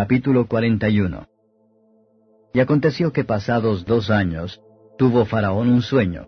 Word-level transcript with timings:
Capítulo 0.00 0.46
41 0.46 1.26
Y 2.54 2.60
aconteció 2.60 3.12
que 3.12 3.22
pasados 3.22 3.84
dos 3.84 4.08
años, 4.08 4.62
tuvo 4.96 5.26
Faraón 5.26 5.68
un 5.68 5.82
sueño. 5.82 6.26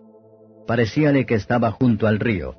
Parecíale 0.67 1.25
que 1.25 1.33
estaba 1.33 1.71
junto 1.71 2.05
al 2.05 2.19
río, 2.19 2.53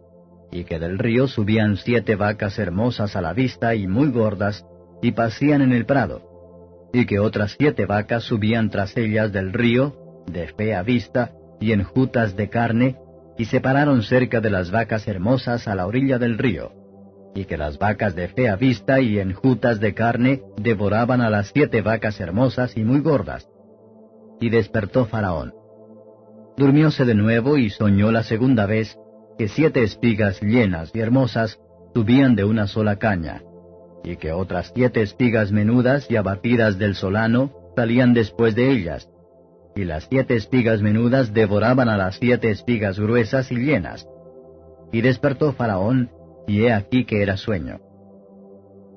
y 0.50 0.64
que 0.64 0.80
del 0.80 0.98
río 0.98 1.28
subían 1.28 1.76
siete 1.76 2.16
vacas 2.16 2.58
hermosas 2.58 3.14
a 3.14 3.20
la 3.20 3.32
vista 3.32 3.76
y 3.76 3.86
muy 3.86 4.10
gordas, 4.10 4.66
y 5.02 5.12
pasían 5.12 5.62
en 5.62 5.70
el 5.70 5.86
prado, 5.86 6.90
y 6.92 7.06
que 7.06 7.20
otras 7.20 7.54
siete 7.56 7.86
vacas 7.86 8.24
subían 8.24 8.68
tras 8.68 8.96
ellas 8.96 9.30
del 9.30 9.52
río, 9.52 9.94
de 10.26 10.48
fea 10.48 10.82
vista, 10.82 11.30
y 11.60 11.70
enjutas 11.70 12.34
de 12.34 12.50
carne, 12.50 12.96
y 13.38 13.44
se 13.44 13.60
pararon 13.60 14.02
cerca 14.02 14.40
de 14.40 14.50
las 14.50 14.72
vacas 14.72 15.06
hermosas 15.06 15.68
a 15.68 15.76
la 15.76 15.86
orilla 15.86 16.18
del 16.18 16.38
río 16.38 16.83
y 17.34 17.44
que 17.46 17.56
las 17.56 17.78
vacas 17.78 18.14
de 18.14 18.28
fea 18.28 18.56
vista 18.56 19.00
y 19.00 19.18
enjutas 19.18 19.80
de 19.80 19.94
carne 19.94 20.42
devoraban 20.56 21.20
a 21.20 21.30
las 21.30 21.48
siete 21.48 21.82
vacas 21.82 22.20
hermosas 22.20 22.76
y 22.76 22.84
muy 22.84 23.00
gordas. 23.00 23.48
Y 24.40 24.50
despertó 24.50 25.06
Faraón. 25.06 25.52
Durmióse 26.56 27.04
de 27.04 27.14
nuevo 27.14 27.58
y 27.58 27.70
soñó 27.70 28.12
la 28.12 28.22
segunda 28.22 28.66
vez 28.66 28.96
que 29.36 29.48
siete 29.48 29.82
espigas 29.82 30.40
llenas 30.40 30.90
y 30.94 31.00
hermosas 31.00 31.58
subían 31.94 32.36
de 32.36 32.44
una 32.44 32.66
sola 32.68 32.96
caña, 32.96 33.42
y 34.04 34.16
que 34.16 34.32
otras 34.32 34.70
siete 34.74 35.02
espigas 35.02 35.50
menudas 35.50 36.08
y 36.10 36.16
abatidas 36.16 36.78
del 36.78 36.94
solano 36.94 37.52
salían 37.74 38.14
después 38.14 38.54
de 38.54 38.70
ellas, 38.70 39.08
y 39.74 39.84
las 39.84 40.06
siete 40.08 40.36
espigas 40.36 40.82
menudas 40.82 41.32
devoraban 41.32 41.88
a 41.88 41.96
las 41.96 42.16
siete 42.16 42.50
espigas 42.50 42.98
gruesas 42.98 43.50
y 43.50 43.56
llenas. 43.56 44.06
Y 44.92 45.00
despertó 45.00 45.52
Faraón, 45.52 46.10
y 46.46 46.62
he 46.62 46.72
aquí 46.72 47.04
que 47.04 47.22
era 47.22 47.36
sueño. 47.36 47.80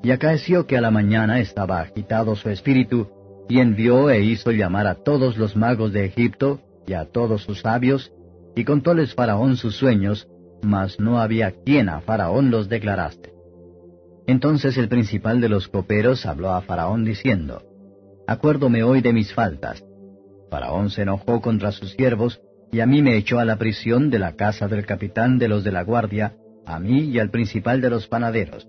Y 0.04 0.12
acaeció 0.12 0.68
que 0.68 0.78
a 0.78 0.82
la 0.82 0.92
mañana 0.92 1.40
estaba 1.40 1.80
agitado 1.80 2.36
su 2.36 2.50
espíritu, 2.50 3.08
y 3.50 3.60
envió 3.60 4.10
e 4.10 4.22
hizo 4.22 4.52
llamar 4.52 4.88
a 4.88 4.96
todos 4.96 5.38
los 5.38 5.56
magos 5.56 5.94
de 5.94 6.06
Egipto, 6.06 6.60
y 6.86 6.94
a 6.94 7.06
todos 7.06 7.44
sus 7.44 7.62
sabios, 7.62 8.12
y 8.56 8.64
contóles 8.64 9.14
Faraón 9.14 9.58
sus 9.58 9.76
sueños, 9.76 10.28
mas 10.62 11.00
no 11.00 11.20
había 11.20 11.52
quien 11.52 11.90
a 11.90 12.02
Faraón 12.02 12.52
los 12.52 12.70
declaraste. 12.70 13.34
Entonces 14.26 14.78
el 14.78 14.90
principal 14.90 15.40
de 15.40 15.50
los 15.50 15.68
coperos 15.68 16.26
habló 16.26 16.52
a 16.52 16.62
Faraón 16.62 17.06
diciendo, 17.06 17.64
Acuérdome 18.28 18.84
hoy 18.84 19.02
de 19.02 19.14
mis 19.14 19.34
faltas. 19.34 19.84
Faraón 20.50 20.90
se 20.90 21.04
enojó 21.04 21.42
contra 21.42 21.72
sus 21.72 21.92
siervos, 21.92 22.42
y 22.72 22.82
a 22.82 22.86
mí 22.86 23.02
me 23.02 23.16
echó 23.16 23.40
a 23.40 23.46
la 23.46 23.58
prisión 23.58 24.10
de 24.10 24.20
la 24.20 24.36
casa 24.36 24.68
del 24.68 24.86
capitán 24.86 25.40
de 25.40 25.48
los 25.48 25.64
de 25.64 25.72
la 25.72 25.84
guardia, 25.84 26.36
a 26.68 26.80
mí 26.80 27.00
y 27.06 27.20
al 27.20 27.32
principal 27.32 27.80
de 27.82 27.90
los 27.90 28.08
panaderos. 28.08 28.68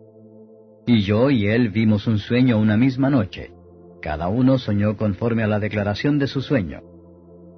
Y 0.87 1.03
yo 1.03 1.31
y 1.31 1.49
él 1.49 1.69
vimos 1.69 2.07
un 2.07 2.19
sueño 2.19 2.59
una 2.59 2.77
misma 2.77 3.11
noche. 3.11 3.51
Cada 4.01 4.29
uno 4.29 4.59
soñó 4.59 4.97
conforme 4.97 5.43
a 5.43 5.49
la 5.49 5.59
declaración 5.59 6.19
de 6.19 6.29
su 6.29 6.41
sueño. 6.41 6.81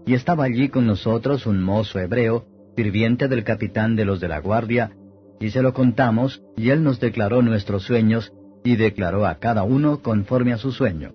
Y 0.07 0.15
estaba 0.15 0.45
allí 0.45 0.71
con 0.71 0.87
nosotros 0.87 1.47
un 1.47 1.63
mozo 1.63 2.01
hebreo, 2.01 2.47
sirviente 2.75 3.29
del 3.29 3.45
capitán 3.45 3.95
de 3.95 4.07
los 4.07 4.19
de 4.19 4.29
la 4.29 4.41
guardia, 4.41 4.93
y 5.39 5.51
se 5.51 5.63
lo 5.63 5.75
contamos, 5.75 6.43
y 6.57 6.71
él 6.71 6.83
nos 6.83 6.99
declaró 7.01 7.43
nuestros 7.43 7.85
sueños, 7.85 8.33
y 8.65 8.77
declaró 8.77 9.27
a 9.27 9.37
cada 9.37 9.63
uno 9.63 10.01
conforme 10.03 10.55
a 10.55 10.59
su 10.59 10.73
sueño. 10.73 11.13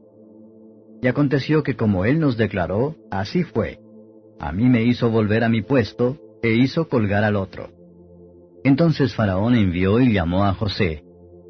Y 1.01 1.07
aconteció 1.07 1.63
que 1.63 1.75
como 1.75 2.05
él 2.05 2.19
nos 2.19 2.38
declaró, 2.38 2.95
así 3.09 3.44
fue. 3.44 3.79
A 4.39 4.51
mí 4.51 4.69
me 4.69 4.83
hizo 4.83 5.09
volver 5.09 5.44
a 5.44 5.50
mi 5.50 5.63
puesto, 5.63 6.17
e 6.44 6.51
hizo 6.51 6.88
colgar 6.88 7.23
al 7.23 7.35
otro. 7.35 7.69
Entonces 8.65 9.13
Faraón 9.13 9.53
envió 9.53 9.99
y 9.99 10.11
llamó 10.11 10.43
a 10.45 10.55
José, 10.55 11.03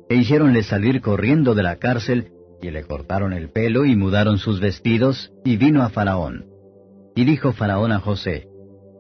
e 0.10 0.16
hiciéronle 0.16 0.64
salir 0.64 1.00
corriendo 1.00 1.56
de 1.56 1.64
la 1.64 1.78
cárcel, 1.78 2.34
y 2.62 2.70
le 2.72 2.84
cortaron 2.84 3.32
el 3.32 3.50
pelo 3.50 3.86
y 3.86 3.96
mudaron 3.96 4.38
sus 4.38 4.60
vestidos, 4.60 5.32
y 5.46 5.56
vino 5.56 5.82
a 5.82 5.90
Faraón. 5.90 6.46
Y 7.16 7.24
dijo 7.24 7.54
Faraón 7.54 7.94
a 7.94 8.02
José, 8.02 8.50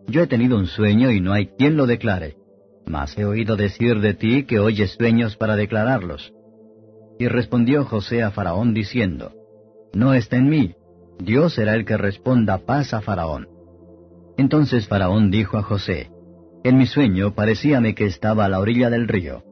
Yo 0.07 0.21
he 0.21 0.27
tenido 0.27 0.57
un 0.57 0.67
sueño 0.67 1.11
y 1.11 1.19
no 1.19 1.33
hay 1.33 1.47
quien 1.57 1.75
lo 1.75 1.87
declare, 1.87 2.37
mas 2.85 3.17
he 3.17 3.25
oído 3.25 3.57
decir 3.57 3.99
de 3.99 4.13
ti 4.13 4.45
que 4.45 4.59
oyes 4.59 4.93
sueños 4.93 5.35
para 5.35 5.57
declararlos. 5.57 6.33
Y 7.19 7.27
respondió 7.27 7.83
José 7.83 8.23
a 8.23 8.31
Faraón 8.31 8.73
diciendo, 8.73 9.33
No 9.93 10.13
está 10.13 10.37
en 10.37 10.47
mí, 10.47 10.73
Dios 11.19 11.55
será 11.55 11.75
el 11.75 11.83
que 11.83 11.97
responda 11.97 12.59
paz 12.59 12.93
a 12.93 13.01
Faraón. 13.01 13.49
Entonces 14.37 14.87
Faraón 14.87 15.31
dijo 15.31 15.57
a 15.57 15.63
José, 15.63 16.14
en 16.65 16.77
mi 16.77 16.87
sueño 16.87 17.35
parecíame 17.35 17.93
que 17.93 18.05
estaba 18.05 18.45
a 18.45 18.49
la 18.49 18.59
orilla 18.59 18.89
del 18.89 19.07
río, 19.07 19.43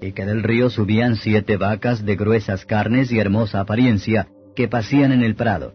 y 0.00 0.12
que 0.12 0.24
del 0.24 0.44
río 0.44 0.70
subían 0.70 1.16
siete 1.16 1.56
vacas 1.56 2.04
de 2.04 2.14
gruesas 2.14 2.64
carnes 2.64 3.10
y 3.10 3.18
hermosa 3.18 3.58
apariencia, 3.58 4.28
que 4.54 4.68
pasían 4.68 5.10
en 5.10 5.24
el 5.24 5.34
prado, 5.34 5.74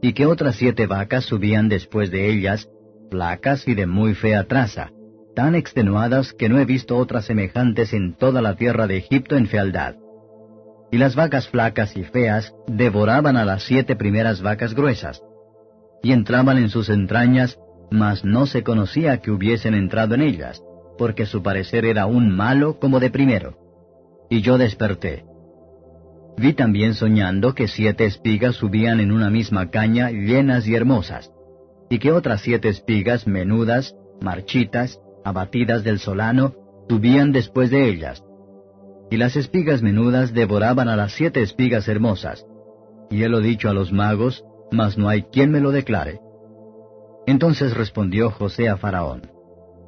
y 0.00 0.12
que 0.12 0.26
otras 0.26 0.54
siete 0.54 0.86
vacas 0.86 1.24
subían 1.24 1.68
después 1.68 2.12
de 2.12 2.30
ellas, 2.30 2.68
flacas 3.10 3.66
y 3.66 3.74
de 3.74 3.86
muy 3.86 4.14
fea 4.14 4.44
traza, 4.44 4.92
tan 5.34 5.56
extenuadas 5.56 6.32
que 6.32 6.48
no 6.48 6.60
he 6.60 6.64
visto 6.64 6.96
otras 6.96 7.24
semejantes 7.24 7.92
en 7.92 8.14
toda 8.14 8.40
la 8.40 8.54
tierra 8.54 8.86
de 8.86 8.98
Egipto 8.98 9.36
en 9.36 9.48
fealdad. 9.48 9.96
Y 10.92 10.98
las 10.98 11.16
vacas 11.16 11.48
flacas 11.48 11.96
y 11.96 12.04
feas 12.04 12.54
devoraban 12.68 13.36
a 13.36 13.44
las 13.44 13.64
siete 13.64 13.96
primeras 13.96 14.42
vacas 14.42 14.74
gruesas, 14.74 15.20
y 16.04 16.12
entraban 16.12 16.58
en 16.58 16.68
sus 16.68 16.88
entrañas 16.88 17.58
mas 17.90 18.24
no 18.24 18.46
se 18.46 18.62
conocía 18.62 19.18
que 19.18 19.30
hubiesen 19.30 19.74
entrado 19.74 20.14
en 20.14 20.22
ellas, 20.22 20.62
porque 20.98 21.26
su 21.26 21.42
parecer 21.42 21.84
era 21.84 22.06
un 22.06 22.34
malo 22.34 22.78
como 22.78 23.00
de 23.00 23.10
primero. 23.10 23.56
Y 24.30 24.40
yo 24.40 24.58
desperté. 24.58 25.24
Vi 26.36 26.52
también 26.52 26.94
soñando 26.94 27.54
que 27.54 27.68
siete 27.68 28.06
espigas 28.06 28.56
subían 28.56 29.00
en 29.00 29.12
una 29.12 29.30
misma 29.30 29.70
caña 29.70 30.10
llenas 30.10 30.66
y 30.66 30.74
hermosas, 30.74 31.30
y 31.88 31.98
que 31.98 32.12
otras 32.12 32.40
siete 32.40 32.68
espigas 32.68 33.26
menudas, 33.26 33.94
marchitas, 34.20 35.00
abatidas 35.24 35.84
del 35.84 35.98
solano, 36.00 36.54
subían 36.88 37.32
después 37.32 37.70
de 37.70 37.88
ellas. 37.88 38.22
Y 39.10 39.16
las 39.16 39.36
espigas 39.36 39.82
menudas 39.82 40.32
devoraban 40.32 40.88
a 40.88 40.96
las 40.96 41.12
siete 41.12 41.42
espigas 41.42 41.86
hermosas. 41.88 42.44
Y 43.10 43.22
he 43.22 43.28
lo 43.28 43.40
dicho 43.40 43.68
a 43.68 43.74
los 43.74 43.92
magos, 43.92 44.44
mas 44.72 44.98
no 44.98 45.08
hay 45.08 45.22
quien 45.24 45.50
me 45.50 45.60
lo 45.60 45.70
declare. 45.70 46.18
Entonces 47.26 47.74
respondió 47.74 48.30
José 48.30 48.68
a 48.68 48.76
Faraón, 48.76 49.30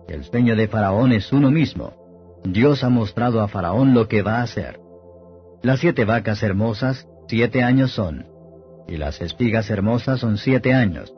El 0.09 0.25
sueño 0.25 0.57
de 0.57 0.69
Faraón 0.69 1.13
es 1.13 1.33
uno 1.33 1.51
mismo. 1.51 2.41
Dios 2.45 2.85
ha 2.85 2.89
mostrado 2.89 3.41
a 3.41 3.49
Faraón 3.49 3.93
lo 3.93 4.09
que 4.09 4.23
va 4.23 4.39
a 4.39 4.43
hacer. 4.43 4.79
Las 5.63 5.81
siete 5.81 6.05
vacas 6.05 6.43
hermosas, 6.43 7.09
siete 7.29 7.63
años 7.63 7.91
son, 7.91 8.27
y 8.87 8.97
las 8.97 9.21
espigas 9.21 9.69
hermosas 9.69 10.21
son 10.21 10.39
siete 10.39 10.73
años. 10.73 11.13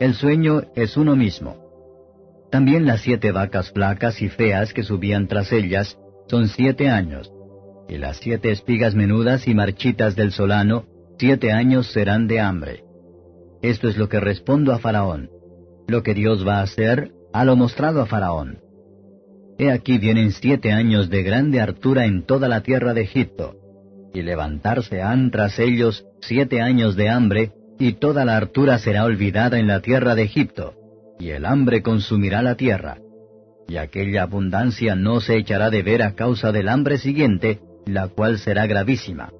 El 0.00 0.14
sueño 0.14 0.62
es 0.74 0.96
uno 0.96 1.14
mismo. 1.14 1.56
También 2.50 2.86
las 2.86 3.02
siete 3.02 3.32
vacas 3.32 3.70
flacas 3.70 4.20
y 4.22 4.28
feas 4.28 4.72
que 4.72 4.82
subían 4.82 5.28
tras 5.28 5.52
ellas 5.52 5.98
son 6.26 6.48
siete 6.48 6.88
años, 6.88 7.30
y 7.88 7.98
las 7.98 8.16
siete 8.16 8.50
espigas 8.50 8.94
menudas 8.94 9.46
y 9.46 9.54
marchitas 9.54 10.16
del 10.16 10.32
solano, 10.32 10.86
siete 11.18 11.52
años 11.52 11.92
serán 11.92 12.26
de 12.26 12.40
hambre. 12.40 12.84
Esto 13.60 13.88
es 13.88 13.96
lo 13.96 14.08
que 14.08 14.20
respondo 14.20 14.72
a 14.72 14.78
Faraón. 14.78 15.30
Lo 15.88 16.02
que 16.02 16.14
Dios 16.14 16.46
va 16.46 16.58
a 16.58 16.62
hacer, 16.62 17.12
ha 17.32 17.44
lo 17.44 17.56
mostrado 17.56 18.00
a 18.00 18.06
Faraón. 18.06 18.58
He 19.58 19.70
aquí 19.70 19.98
vienen 19.98 20.32
siete 20.32 20.72
años 20.72 21.10
de 21.10 21.22
grande 21.22 21.60
hartura 21.60 22.04
en 22.04 22.24
toda 22.24 22.48
la 22.48 22.62
tierra 22.62 22.94
de 22.94 23.02
Egipto, 23.02 23.56
y 24.14 24.22
levantarse 24.22 25.02
han 25.02 25.30
tras 25.30 25.58
ellos 25.58 26.04
siete 26.20 26.60
años 26.60 26.96
de 26.96 27.08
hambre, 27.08 27.52
y 27.78 27.94
toda 27.94 28.24
la 28.24 28.36
hartura 28.36 28.78
será 28.78 29.04
olvidada 29.04 29.58
en 29.58 29.66
la 29.66 29.80
tierra 29.80 30.14
de 30.14 30.22
Egipto, 30.22 30.74
y 31.18 31.30
el 31.30 31.44
hambre 31.44 31.82
consumirá 31.82 32.42
la 32.42 32.56
tierra. 32.56 32.98
Y 33.68 33.76
aquella 33.76 34.24
abundancia 34.24 34.94
no 34.94 35.20
se 35.20 35.36
echará 35.36 35.70
de 35.70 35.82
ver 35.82 36.02
a 36.02 36.14
causa 36.14 36.52
del 36.52 36.68
hambre 36.68 36.98
siguiente, 36.98 37.60
la 37.86 38.08
cual 38.08 38.38
será 38.38 38.66
gravísima. 38.66 39.30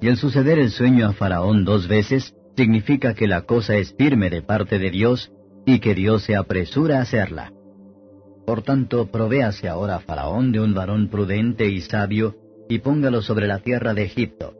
Y 0.00 0.08
el 0.08 0.16
suceder 0.16 0.58
el 0.58 0.70
sueño 0.70 1.06
a 1.06 1.12
Faraón 1.12 1.64
dos 1.64 1.88
veces 1.88 2.34
significa 2.56 3.14
que 3.14 3.26
la 3.26 3.42
cosa 3.42 3.76
es 3.76 3.94
firme 3.94 4.30
de 4.30 4.42
parte 4.42 4.78
de 4.78 4.90
Dios 4.90 5.30
y 5.66 5.78
que 5.78 5.94
Dios 5.94 6.24
se 6.24 6.36
apresura 6.36 6.98
a 6.98 7.02
hacerla. 7.02 7.52
Por 8.46 8.62
tanto, 8.62 9.10
provéase 9.10 9.68
ahora 9.68 10.00
Faraón 10.00 10.52
de 10.52 10.60
un 10.60 10.74
varón 10.74 11.08
prudente 11.08 11.66
y 11.66 11.80
sabio, 11.80 12.36
y 12.68 12.78
póngalo 12.78 13.22
sobre 13.22 13.46
la 13.46 13.60
tierra 13.60 13.94
de 13.94 14.04
Egipto. 14.04 14.54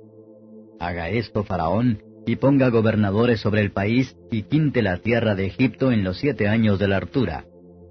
Haga 0.80 1.10
esto 1.10 1.44
Faraón, 1.44 2.02
y 2.26 2.36
ponga 2.36 2.70
gobernadores 2.70 3.40
sobre 3.40 3.60
el 3.60 3.72
país, 3.72 4.16
y 4.30 4.42
quinte 4.44 4.82
la 4.82 4.98
tierra 4.98 5.34
de 5.34 5.46
Egipto 5.46 5.92
en 5.92 6.04
los 6.04 6.18
siete 6.18 6.48
años 6.48 6.78
de 6.78 6.88
la 6.88 6.96
hartura, 6.96 7.44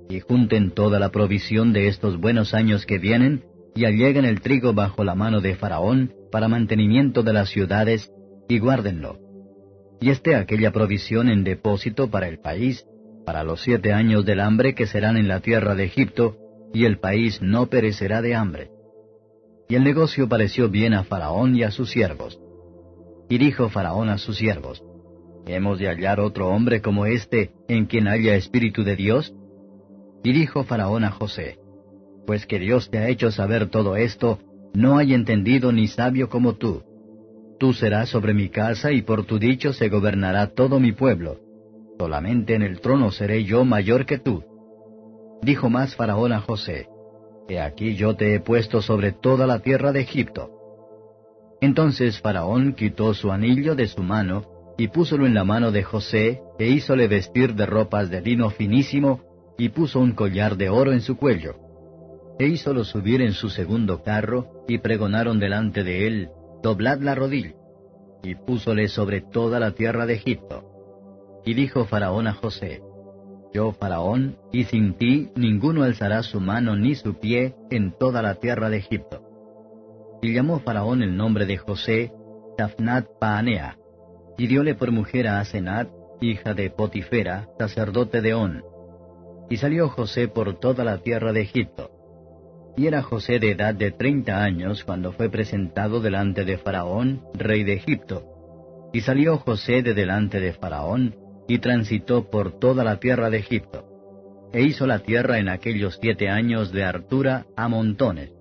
y 0.10 0.20
junten 0.20 0.72
toda 0.72 1.00
la 1.00 1.10
provisión 1.10 1.74
de 1.74 1.88
estos 1.88 2.20
buenos 2.20 2.54
años 2.54 2.86
que 2.86 2.98
vienen, 2.98 3.44
y 3.76 3.86
alleguen 3.86 4.26
el 4.26 4.42
trigo 4.42 4.74
bajo 4.74 5.04
la 5.04 5.16
mano 5.16 5.42
de 5.42 5.56
Faraón 5.56 6.14
para 6.32 6.48
mantenimiento 6.48 7.22
de 7.22 7.34
las 7.34 7.50
ciudades, 7.50 8.12
y 8.50 8.60
guárdenlo. 8.60 9.20
Y 10.02 10.10
esté 10.10 10.36
aquella 10.36 10.72
provisión 10.72 11.30
en 11.30 11.44
depósito 11.44 12.10
para 12.10 12.28
el 12.28 12.40
país, 12.40 12.86
para 13.26 13.44
los 13.44 13.62
siete 13.62 13.94
años 13.94 14.26
del 14.26 14.40
hambre 14.40 14.76
que 14.76 14.88
serán 14.88 15.18
en 15.18 15.28
la 15.28 15.40
tierra 15.40 15.76
de 15.76 15.86
Egipto, 15.86 16.38
y 16.74 16.86
el 16.86 17.00
país 17.00 17.42
no 17.42 17.68
perecerá 17.68 18.22
de 18.22 18.36
hambre. 18.36 18.72
Y 19.70 19.76
el 19.76 19.84
negocio 19.84 20.28
pareció 20.28 20.70
bien 20.70 20.94
a 20.94 21.04
Faraón 21.04 21.56
y 21.56 21.64
a 21.64 21.72
sus 21.72 21.92
siervos. 21.92 22.40
Y 23.30 23.38
dijo 23.38 23.70
Faraón 23.70 24.10
a 24.10 24.18
sus 24.18 24.38
siervos, 24.38 24.84
¿Hemos 25.46 25.80
de 25.80 25.88
hallar 25.88 26.20
otro 26.20 26.48
hombre 26.50 26.82
como 26.82 27.06
este 27.06 27.52
en 27.68 27.86
quien 27.86 28.08
haya 28.08 28.36
espíritu 28.36 28.84
de 28.84 28.96
Dios? 28.96 29.34
Y 30.24 30.32
dijo 30.32 30.64
Faraón 30.64 31.04
a 31.04 31.12
José, 31.12 31.60
Pues 32.26 32.46
que 32.46 32.60
Dios 32.60 32.90
te 32.90 32.98
ha 32.98 33.10
hecho 33.10 33.32
saber 33.32 33.70
todo 33.70 33.96
esto, 33.96 34.40
no 34.74 34.98
hay 34.98 35.14
entendido 35.14 35.72
ni 35.72 35.88
sabio 35.88 36.30
como 36.30 36.54
tú. 36.54 36.84
Tú 37.60 37.74
serás 37.74 38.10
sobre 38.10 38.34
mi 38.34 38.50
casa 38.50 38.92
y 38.92 39.02
por 39.02 39.26
tu 39.26 39.38
dicho 39.38 39.74
se 39.74 39.90
gobernará 39.90 40.48
todo 40.48 40.80
mi 40.80 40.92
pueblo. 40.92 41.40
Solamente 42.00 42.56
en 42.56 42.62
el 42.62 42.80
trono 42.82 43.12
seré 43.12 43.44
yo 43.44 43.66
mayor 43.66 44.06
que 44.06 44.18
tú. 44.18 44.44
Dijo 45.42 45.70
más 45.70 45.96
Faraón 45.96 46.32
a 46.34 46.42
José, 46.42 46.88
He 47.48 47.60
aquí 47.60 47.96
yo 47.96 48.16
te 48.16 48.34
he 48.34 48.40
puesto 48.40 48.82
sobre 48.82 49.12
toda 49.12 49.46
la 49.46 49.60
tierra 49.60 49.92
de 49.92 50.02
Egipto. 50.02 50.50
Entonces 51.62 52.20
Faraón 52.20 52.74
quitó 52.74 53.14
su 53.14 53.32
anillo 53.32 53.76
de 53.76 53.88
su 53.88 54.02
mano, 54.02 54.46
y 54.78 54.88
púsolo 54.88 55.26
en 55.26 55.34
la 55.34 55.44
mano 55.44 55.72
de 55.72 55.84
José, 55.84 56.42
e 56.58 56.68
hízole 56.68 57.08
vestir 57.08 57.56
de 57.56 57.66
ropas 57.66 58.10
de 58.10 58.22
lino 58.22 58.50
finísimo, 58.50 59.22
y 59.58 59.70
puso 59.70 60.00
un 60.00 60.14
collar 60.14 60.58
de 60.58 60.70
oro 60.70 60.92
en 60.92 61.02
su 61.02 61.18
cuello. 61.18 61.56
E 62.40 62.48
hízolo 62.48 62.84
subir 62.84 63.22
en 63.22 63.34
su 63.34 63.50
segundo 63.50 64.02
carro, 64.02 64.64
y 64.68 64.80
pregonaron 64.80 65.40
delante 65.40 65.84
de 65.84 66.08
él, 66.08 66.30
Doblad 66.64 67.02
la 67.02 67.14
rodilla. 67.14 67.54
Y 68.24 68.36
púsole 68.36 68.88
sobre 68.88 69.20
toda 69.22 69.60
la 69.60 69.72
tierra 69.72 70.06
de 70.06 70.14
Egipto. 70.14 70.73
Y 71.46 71.54
dijo 71.54 71.86
Faraón 71.86 72.28
a 72.28 72.34
José, 72.34 72.82
Yo, 73.54 73.72
Faraón, 73.74 74.38
y 74.52 74.64
sin 74.66 74.94
ti 74.94 75.30
ninguno 75.36 75.84
alzará 75.84 76.24
su 76.24 76.40
mano 76.40 76.76
ni 76.76 76.96
su 76.96 77.20
pie 77.20 77.56
en 77.70 77.92
toda 77.92 78.22
la 78.22 78.36
tierra 78.36 78.70
de 78.70 78.78
Egipto. 78.78 79.22
Y 80.22 80.34
llamó 80.34 80.60
Faraón 80.60 81.04
el 81.04 81.18
nombre 81.18 81.46
de 81.46 81.58
José, 81.58 82.14
Tafnat 82.58 83.08
Paanea, 83.20 83.78
y 84.38 84.48
diole 84.48 84.76
por 84.76 84.92
mujer 84.92 85.28
a 85.28 85.40
Asenat, 85.40 85.90
hija 86.22 86.54
de 86.54 86.70
Potifera, 86.70 87.50
sacerdote 87.60 88.22
de 88.22 88.34
On. 88.34 88.64
Y 89.50 89.58
salió 89.58 89.90
José 89.90 90.30
por 90.30 90.60
toda 90.60 90.84
la 90.84 91.00
tierra 91.00 91.34
de 91.34 91.42
Egipto. 91.42 91.92
Y 92.78 92.88
era 92.88 93.04
José 93.04 93.40
de 93.40 93.52
edad 93.52 93.76
de 93.76 93.92
treinta 93.92 94.44
años 94.44 94.84
cuando 94.84 95.12
fue 95.12 95.30
presentado 95.30 96.00
delante 96.00 96.46
de 96.46 96.58
Faraón, 96.58 97.24
rey 97.34 97.64
de 97.64 97.74
Egipto. 97.74 98.24
Y 98.94 99.02
salió 99.02 99.38
José 99.38 99.84
de 99.84 99.94
delante 99.94 100.40
de 100.40 100.54
Faraón, 100.54 101.16
y 101.48 101.60
transitó 101.60 102.30
por 102.30 102.60
toda 102.60 102.84
la 102.84 103.00
tierra 103.00 103.30
de 103.30 103.38
Egipto. 103.38 103.86
E 104.54 104.62
hizo 104.62 104.86
la 104.86 105.00
tierra 105.00 105.40
en 105.40 105.50
aquellos 105.50 105.98
siete 106.00 106.30
años 106.30 106.72
de 106.72 106.84
hartura 106.84 107.48
a 107.56 107.68
montones. 107.68 108.32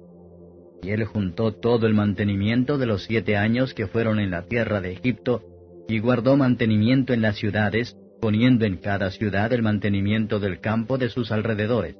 Y 0.82 0.90
él 0.90 1.04
juntó 1.04 1.52
todo 1.52 1.86
el 1.86 1.94
mantenimiento 1.94 2.76
de 2.76 2.86
los 2.86 3.04
siete 3.04 3.36
años 3.36 3.72
que 3.72 3.86
fueron 3.86 4.20
en 4.20 4.30
la 4.30 4.42
tierra 4.42 4.80
de 4.80 4.92
Egipto, 4.92 5.42
y 5.88 5.98
guardó 6.00 6.36
mantenimiento 6.36 7.12
en 7.12 7.22
las 7.22 7.36
ciudades, 7.36 7.96
poniendo 8.20 8.64
en 8.64 8.76
cada 8.76 9.10
ciudad 9.10 9.52
el 9.52 9.62
mantenimiento 9.62 10.38
del 10.38 10.60
campo 10.60 10.98
de 10.98 11.08
sus 11.08 11.32
alrededores. 11.32 11.96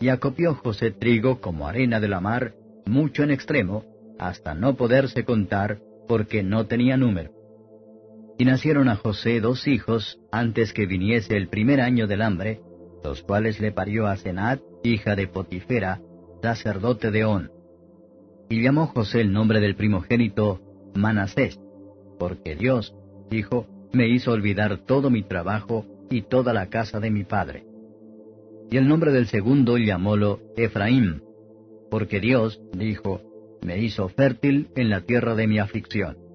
Y 0.00 0.08
acopió 0.08 0.54
José 0.54 0.90
trigo 0.90 1.40
como 1.40 1.66
arena 1.66 2.00
de 2.00 2.08
la 2.08 2.20
mar, 2.20 2.54
mucho 2.86 3.22
en 3.22 3.30
extremo, 3.30 3.84
hasta 4.18 4.54
no 4.54 4.76
poderse 4.76 5.24
contar, 5.24 5.78
porque 6.06 6.42
no 6.42 6.66
tenía 6.66 6.96
número. 6.96 7.37
Y 8.38 8.44
nacieron 8.44 8.88
a 8.88 8.94
José 8.94 9.40
dos 9.40 9.66
hijos 9.66 10.20
antes 10.30 10.72
que 10.72 10.86
viniese 10.86 11.36
el 11.36 11.48
primer 11.48 11.80
año 11.80 12.06
del 12.06 12.22
hambre, 12.22 12.60
los 13.02 13.22
cuales 13.22 13.60
le 13.60 13.72
parió 13.72 14.06
a 14.06 14.16
Senat, 14.16 14.60
hija 14.84 15.16
de 15.16 15.26
Potifera, 15.26 16.00
sacerdote 16.40 17.10
de 17.10 17.24
On. 17.24 17.50
Y 18.48 18.62
llamó 18.62 18.86
José 18.86 19.22
el 19.22 19.32
nombre 19.32 19.60
del 19.60 19.74
primogénito 19.74 20.60
Manasés, 20.94 21.58
porque 22.16 22.54
Dios, 22.54 22.94
dijo, 23.28 23.66
me 23.92 24.08
hizo 24.08 24.30
olvidar 24.30 24.78
todo 24.86 25.10
mi 25.10 25.24
trabajo 25.24 25.84
y 26.08 26.22
toda 26.22 26.52
la 26.52 26.68
casa 26.68 27.00
de 27.00 27.10
mi 27.10 27.24
padre. 27.24 27.64
Y 28.70 28.76
el 28.76 28.86
nombre 28.86 29.10
del 29.10 29.26
segundo 29.26 29.78
llamólo 29.78 30.40
Efraín, 30.56 31.22
porque 31.90 32.20
Dios, 32.20 32.60
dijo, 32.72 33.20
me 33.62 33.78
hizo 33.78 34.08
fértil 34.08 34.68
en 34.76 34.90
la 34.90 35.00
tierra 35.00 35.34
de 35.34 35.48
mi 35.48 35.58
aflicción. 35.58 36.27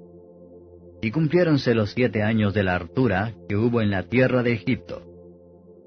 Y 1.04 1.12
cumpliéronse 1.12 1.76
los 1.76 1.92
siete 1.92 2.24
años 2.24 2.54
de 2.54 2.64
la 2.64 2.76
hartura 2.76 3.34
que 3.50 3.58
hubo 3.58 3.82
en 3.82 3.92
la 3.92 4.04
tierra 4.04 4.42
de 4.42 4.54
Egipto. 4.54 5.02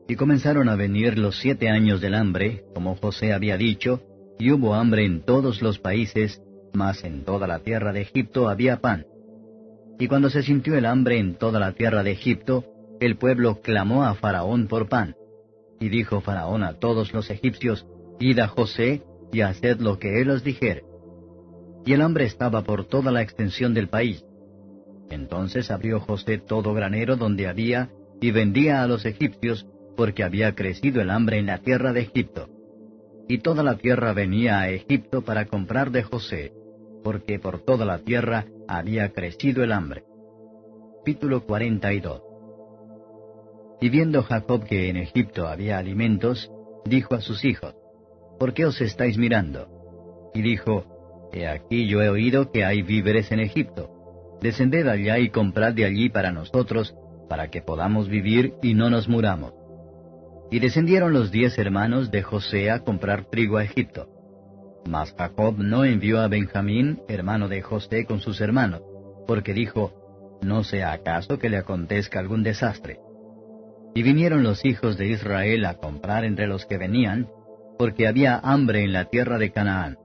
Y 0.06 0.14
comenzaron 0.14 0.68
a 0.68 0.76
venir 0.76 1.16
los 1.16 1.38
siete 1.38 1.70
años 1.70 2.02
del 2.02 2.14
hambre, 2.14 2.64
como 2.74 2.96
José 2.96 3.32
había 3.32 3.56
dicho, 3.56 4.02
y 4.38 4.52
hubo 4.52 4.74
hambre 4.74 5.06
en 5.06 5.22
todos 5.22 5.62
los 5.62 5.78
países, 5.78 6.42
mas 6.74 7.02
en 7.02 7.24
toda 7.24 7.46
la 7.46 7.60
tierra 7.60 7.94
de 7.94 8.02
Egipto 8.02 8.50
había 8.50 8.82
pan. 8.82 9.06
Y 9.98 10.06
cuando 10.06 10.28
se 10.28 10.42
sintió 10.42 10.76
el 10.76 10.84
hambre 10.84 11.18
en 11.18 11.36
toda 11.36 11.60
la 11.60 11.72
tierra 11.72 12.02
de 12.02 12.12
Egipto, 12.12 12.66
el 13.00 13.16
pueblo 13.16 13.62
clamó 13.62 14.04
a 14.04 14.16
Faraón 14.16 14.66
por 14.66 14.90
pan. 14.90 15.16
Y 15.80 15.88
dijo 15.88 16.20
Faraón 16.20 16.62
a 16.62 16.74
todos 16.74 17.14
los 17.14 17.30
egipcios, 17.30 17.86
Id 18.20 18.38
a 18.40 18.48
José, 18.48 19.02
y 19.32 19.40
haced 19.40 19.80
lo 19.80 19.98
que 19.98 20.20
él 20.20 20.28
os 20.28 20.44
dijere. 20.44 20.84
Y 21.86 21.94
el 21.94 22.02
hambre 22.02 22.26
estaba 22.26 22.64
por 22.64 22.84
toda 22.84 23.10
la 23.10 23.22
extensión 23.22 23.72
del 23.72 23.88
país, 23.88 24.25
entonces 25.10 25.70
abrió 25.70 26.00
José 26.00 26.38
todo 26.38 26.74
granero 26.74 27.16
donde 27.16 27.46
había, 27.46 27.90
y 28.20 28.30
vendía 28.30 28.82
a 28.82 28.86
los 28.86 29.04
egipcios, 29.04 29.66
porque 29.96 30.24
había 30.24 30.54
crecido 30.54 31.00
el 31.00 31.10
hambre 31.10 31.38
en 31.38 31.46
la 31.46 31.58
tierra 31.58 31.92
de 31.92 32.00
Egipto. 32.00 32.48
Y 33.28 33.38
toda 33.38 33.62
la 33.62 33.76
tierra 33.76 34.12
venía 34.12 34.60
a 34.60 34.70
Egipto 34.70 35.22
para 35.22 35.46
comprar 35.46 35.90
de 35.90 36.02
José, 36.02 36.52
porque 37.02 37.38
por 37.38 37.60
toda 37.60 37.84
la 37.84 37.98
tierra 37.98 38.46
había 38.68 39.10
crecido 39.12 39.62
el 39.64 39.72
hambre. 39.72 40.04
Capítulo 40.98 41.44
42 41.46 42.22
Y 43.80 43.88
viendo 43.90 44.22
Jacob 44.22 44.64
que 44.64 44.88
en 44.88 44.96
Egipto 44.96 45.46
había 45.46 45.78
alimentos, 45.78 46.50
dijo 46.84 47.14
a 47.14 47.20
sus 47.20 47.44
hijos, 47.44 47.74
¿Por 48.38 48.52
qué 48.54 48.66
os 48.66 48.80
estáis 48.80 49.16
mirando? 49.16 49.68
Y 50.34 50.42
dijo, 50.42 51.30
He 51.32 51.46
aquí 51.46 51.88
yo 51.88 52.02
he 52.02 52.08
oído 52.08 52.50
que 52.50 52.64
hay 52.64 52.82
víveres 52.82 53.30
en 53.32 53.40
Egipto 53.40 53.95
descended 54.40 54.86
allá 54.88 55.18
y 55.18 55.30
comprad 55.30 55.74
de 55.74 55.84
allí 55.84 56.08
para 56.08 56.32
nosotros, 56.32 56.94
para 57.28 57.48
que 57.48 57.62
podamos 57.62 58.08
vivir 58.08 58.54
y 58.62 58.74
no 58.74 58.90
nos 58.90 59.08
muramos. 59.08 59.52
Y 60.50 60.60
descendieron 60.60 61.12
los 61.12 61.30
diez 61.30 61.58
hermanos 61.58 62.10
de 62.10 62.22
José 62.22 62.70
a 62.70 62.80
comprar 62.80 63.24
trigo 63.24 63.56
a 63.56 63.64
Egipto. 63.64 64.08
Mas 64.88 65.12
Jacob 65.18 65.56
no 65.58 65.84
envió 65.84 66.20
a 66.20 66.28
Benjamín, 66.28 67.00
hermano 67.08 67.48
de 67.48 67.62
José, 67.62 68.06
con 68.06 68.20
sus 68.20 68.40
hermanos, 68.40 68.82
porque 69.26 69.52
dijo, 69.52 70.38
No 70.42 70.62
sea 70.62 70.92
acaso 70.92 71.38
que 71.38 71.48
le 71.48 71.56
acontezca 71.56 72.20
algún 72.20 72.44
desastre. 72.44 73.00
Y 73.94 74.02
vinieron 74.02 74.44
los 74.44 74.64
hijos 74.64 74.96
de 74.96 75.08
Israel 75.08 75.64
a 75.64 75.74
comprar 75.74 76.24
entre 76.24 76.46
los 76.46 76.66
que 76.66 76.78
venían, 76.78 77.28
porque 77.78 78.06
había 78.06 78.38
hambre 78.38 78.84
en 78.84 78.92
la 78.92 79.06
tierra 79.06 79.38
de 79.38 79.50
Canaán. 79.50 79.98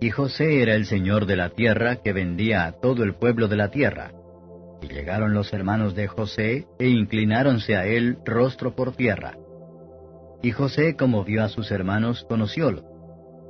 Y 0.00 0.10
José 0.10 0.62
era 0.62 0.74
el 0.74 0.86
señor 0.86 1.26
de 1.26 1.36
la 1.36 1.50
tierra 1.50 1.96
que 1.96 2.12
vendía 2.12 2.66
a 2.66 2.72
todo 2.72 3.02
el 3.02 3.14
pueblo 3.14 3.48
de 3.48 3.56
la 3.56 3.70
tierra. 3.70 4.12
Y 4.80 4.86
llegaron 4.86 5.34
los 5.34 5.52
hermanos 5.52 5.94
de 5.96 6.06
José 6.06 6.66
e 6.78 6.88
inclináronse 6.88 7.76
a 7.76 7.86
él 7.86 8.18
rostro 8.24 8.76
por 8.76 8.94
tierra. 8.94 9.36
Y 10.40 10.52
José, 10.52 10.94
como 10.96 11.24
vio 11.24 11.42
a 11.42 11.48
sus 11.48 11.72
hermanos, 11.72 12.24
conociólos, 12.28 12.84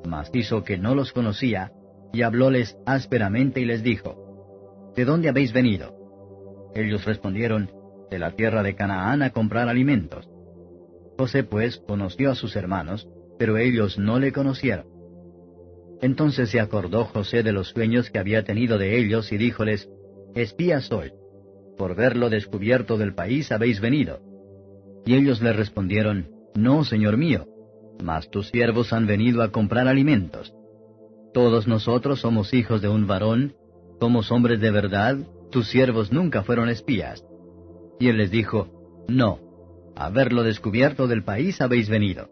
mas 0.08 0.30
hizo 0.32 0.64
que 0.64 0.78
no 0.78 0.94
los 0.94 1.12
conocía, 1.12 1.70
y 2.14 2.22
hablóles 2.22 2.78
ásperamente 2.86 3.60
y 3.60 3.66
les 3.66 3.82
dijo, 3.82 4.92
¿De 4.96 5.04
dónde 5.04 5.28
habéis 5.28 5.52
venido? 5.52 5.94
Ellos 6.74 7.04
respondieron, 7.04 7.70
de 8.10 8.18
la 8.18 8.30
tierra 8.30 8.62
de 8.62 8.74
Canaán 8.74 9.22
a 9.22 9.30
comprar 9.30 9.68
alimentos. 9.68 10.28
José 11.18 11.44
pues 11.44 11.78
conoció 11.86 12.30
a 12.30 12.34
sus 12.34 12.56
hermanos, 12.56 13.06
pero 13.38 13.58
ellos 13.58 13.98
no 13.98 14.18
le 14.18 14.32
conocieron. 14.32 14.86
Entonces 16.00 16.50
se 16.50 16.60
acordó 16.60 17.04
José 17.04 17.42
de 17.42 17.52
los 17.52 17.68
sueños 17.68 18.10
que 18.10 18.18
había 18.18 18.44
tenido 18.44 18.78
de 18.78 18.98
ellos 18.98 19.32
y 19.32 19.36
díjoles, 19.36 19.88
Espías 20.34 20.84
soy. 20.86 21.12
Por 21.76 21.94
verlo 21.96 22.30
descubierto 22.30 22.96
del 22.96 23.14
país 23.14 23.50
habéis 23.50 23.80
venido. 23.80 24.20
Y 25.06 25.14
ellos 25.14 25.40
le 25.40 25.52
respondieron, 25.52 26.28
No, 26.54 26.84
señor 26.84 27.16
mío, 27.16 27.46
mas 28.02 28.30
tus 28.30 28.48
siervos 28.48 28.92
han 28.92 29.06
venido 29.06 29.42
a 29.42 29.50
comprar 29.50 29.88
alimentos. 29.88 30.52
Todos 31.32 31.66
nosotros 31.66 32.20
somos 32.20 32.54
hijos 32.54 32.80
de 32.82 32.88
un 32.88 33.06
varón, 33.06 33.54
somos 34.00 34.30
hombres 34.30 34.60
de 34.60 34.70
verdad, 34.70 35.18
tus 35.50 35.68
siervos 35.68 36.12
nunca 36.12 36.42
fueron 36.42 36.68
espías. 36.68 37.24
Y 37.98 38.08
él 38.08 38.18
les 38.18 38.30
dijo, 38.30 39.04
No, 39.08 39.38
a 39.96 40.10
verlo 40.10 40.42
descubierto 40.42 41.06
del 41.08 41.24
país 41.24 41.60
habéis 41.60 41.88
venido. 41.88 42.28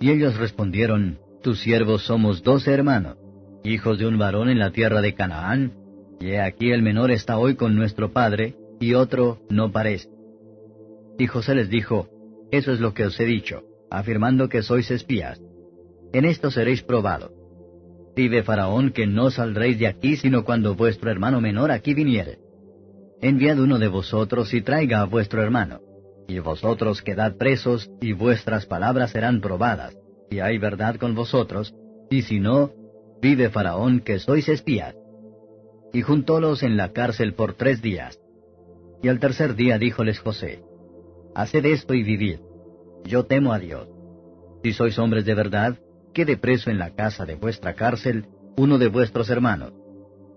Y 0.00 0.10
ellos 0.10 0.36
respondieron, 0.36 1.18
Tus 1.46 1.60
siervos 1.60 2.02
somos 2.02 2.42
doce 2.42 2.72
hermanos, 2.72 3.18
hijos 3.62 4.00
de 4.00 4.06
un 4.08 4.18
varón 4.18 4.48
en 4.48 4.58
la 4.58 4.72
tierra 4.72 5.00
de 5.00 5.14
Canaán, 5.14 5.74
y 6.18 6.30
he 6.30 6.40
aquí 6.40 6.72
el 6.72 6.82
menor 6.82 7.12
está 7.12 7.38
hoy 7.38 7.54
con 7.54 7.76
nuestro 7.76 8.12
padre, 8.12 8.56
y 8.80 8.94
otro 8.94 9.38
no 9.48 9.70
parece. 9.70 10.08
Y 11.20 11.28
José 11.28 11.54
les 11.54 11.68
dijo, 11.68 12.08
Eso 12.50 12.72
es 12.72 12.80
lo 12.80 12.94
que 12.94 13.04
os 13.04 13.20
he 13.20 13.26
dicho, 13.26 13.62
afirmando 13.92 14.48
que 14.48 14.64
sois 14.64 14.90
espías. 14.90 15.40
En 16.12 16.24
esto 16.24 16.50
seréis 16.50 16.82
probados. 16.82 17.30
Vive 18.16 18.42
Faraón 18.42 18.90
que 18.90 19.06
no 19.06 19.30
saldréis 19.30 19.78
de 19.78 19.86
aquí 19.86 20.16
sino 20.16 20.44
cuando 20.44 20.74
vuestro 20.74 21.12
hermano 21.12 21.40
menor 21.40 21.70
aquí 21.70 21.94
viniere. 21.94 22.38
Enviad 23.22 23.60
uno 23.60 23.78
de 23.78 23.86
vosotros 23.86 24.52
y 24.52 24.62
traiga 24.62 25.00
a 25.00 25.04
vuestro 25.04 25.44
hermano. 25.44 25.78
Y 26.26 26.40
vosotros 26.40 27.02
quedad 27.02 27.36
presos, 27.36 27.88
y 28.00 28.14
vuestras 28.14 28.66
palabras 28.66 29.12
serán 29.12 29.40
probadas, 29.40 29.96
y 30.30 30.40
hay 30.40 30.58
verdad 30.58 30.96
con 30.96 31.14
vosotros, 31.14 31.74
y 32.10 32.22
si 32.22 32.40
no, 32.40 32.70
vive 33.20 33.50
Faraón 33.50 34.00
que 34.00 34.18
sois 34.18 34.48
espías. 34.48 34.94
Y 35.92 36.02
juntólos 36.02 36.62
en 36.62 36.76
la 36.76 36.92
cárcel 36.92 37.34
por 37.34 37.54
tres 37.54 37.80
días. 37.82 38.18
Y 39.02 39.08
al 39.08 39.20
tercer 39.20 39.54
día 39.54 39.78
díjoles 39.78 40.18
José, 40.18 40.62
Haced 41.34 41.64
esto 41.66 41.94
y 41.94 42.02
vivid. 42.02 42.38
Yo 43.04 43.24
temo 43.24 43.52
a 43.52 43.58
Dios. 43.58 43.88
Si 44.62 44.72
sois 44.72 44.98
hombres 44.98 45.24
de 45.24 45.34
verdad, 45.34 45.76
quede 46.14 46.36
preso 46.36 46.70
en 46.70 46.78
la 46.78 46.90
casa 46.90 47.26
de 47.26 47.34
vuestra 47.34 47.74
cárcel 47.74 48.26
uno 48.56 48.78
de 48.78 48.88
vuestros 48.88 49.28
hermanos. 49.28 49.72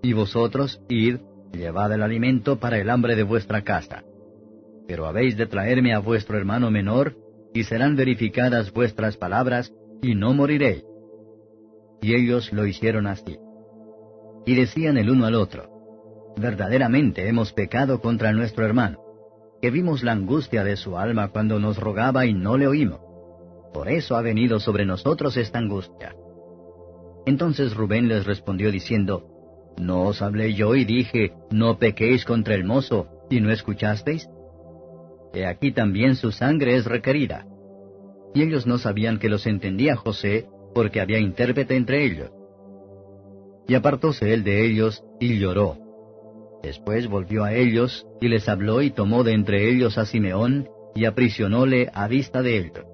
Y 0.04 0.14
vosotros, 0.14 0.82
id, 0.90 1.18
llevad 1.54 1.94
el 1.94 2.04
alimento 2.04 2.60
para 2.60 2.78
el 2.78 2.90
hambre 2.90 3.16
de 3.16 3.24
vuestra 3.24 3.64
casa. 3.64 4.04
Pero 4.88 5.06
habéis 5.06 5.38
de 5.38 5.46
traerme 5.46 5.94
a 5.94 6.00
vuestro 6.00 6.38
hermano 6.38 6.70
menor, 6.70 7.16
y 7.54 7.64
serán 7.64 7.96
verificadas 7.96 8.72
vuestras 8.72 9.18
palabras, 9.18 9.74
y 10.02 10.16
no 10.16 10.34
moriréis. 10.34 10.84
Y 12.02 12.16
ellos 12.16 12.52
lo 12.54 12.66
hicieron 12.66 13.08
así. 13.08 13.38
Y 14.46 14.56
decían 14.56 14.98
el 14.98 15.10
uno 15.10 15.26
al 15.26 15.36
otro, 15.36 16.34
verdaderamente 16.38 17.28
hemos 17.28 17.54
pecado 17.54 18.00
contra 18.00 18.32
nuestro 18.32 18.66
hermano, 18.66 19.00
que 19.62 19.72
vimos 19.72 20.04
la 20.04 20.14
angustia 20.14 20.64
de 20.64 20.78
su 20.78 20.98
alma 20.98 21.30
cuando 21.30 21.60
nos 21.60 21.78
rogaba 21.78 22.26
y 22.26 22.34
no 22.34 22.58
le 22.58 22.68
oímos. 22.68 23.02
Por 23.74 23.90
eso 23.90 24.16
ha 24.16 24.22
venido 24.22 24.60
sobre 24.60 24.86
nosotros 24.86 25.38
esta 25.38 25.60
angustia. 25.60 26.16
Entonces 27.26 27.76
Rubén 27.76 28.08
les 28.08 28.26
respondió 28.26 28.72
diciendo, 28.72 29.26
¿No 29.78 30.08
os 30.08 30.22
hablé 30.22 30.54
yo 30.54 30.76
y 30.76 30.84
dije, 30.84 31.34
no 31.52 31.78
pequéis 31.78 32.26
contra 32.26 32.56
el 32.56 32.66
mozo, 32.66 33.08
y 33.30 33.40
no 33.40 33.52
escuchasteis? 33.52 34.28
He 35.34 35.46
aquí 35.46 35.72
también 35.72 36.16
su 36.16 36.32
sangre 36.32 36.76
es 36.76 36.86
requerida. 36.86 37.46
Y 38.34 38.44
ellos 38.44 38.68
no 38.68 38.78
sabían 38.78 39.20
que 39.20 39.30
los 39.30 39.46
entendía 39.46 39.96
José, 39.96 40.48
porque 40.74 41.02
había 41.02 41.20
intérprete 41.20 41.76
entre 41.76 42.06
ellos. 42.06 42.32
Y 43.68 43.76
apartóse 43.76 44.34
él 44.34 44.44
de 44.44 44.66
ellos, 44.66 45.04
y 45.20 45.40
lloró. 45.40 45.78
Después 46.64 47.08
volvió 47.08 47.44
a 47.44 47.54
ellos, 47.54 48.06
y 48.20 48.28
les 48.28 48.50
habló 48.50 48.82
y 48.82 48.92
tomó 48.92 49.24
de 49.24 49.34
entre 49.34 49.70
ellos 49.70 49.98
a 49.98 50.06
Simeón, 50.06 50.68
y 50.96 51.06
aprisionóle 51.06 51.90
a 51.94 52.08
vista 52.08 52.42
de 52.42 52.58
ellos. 52.58 52.86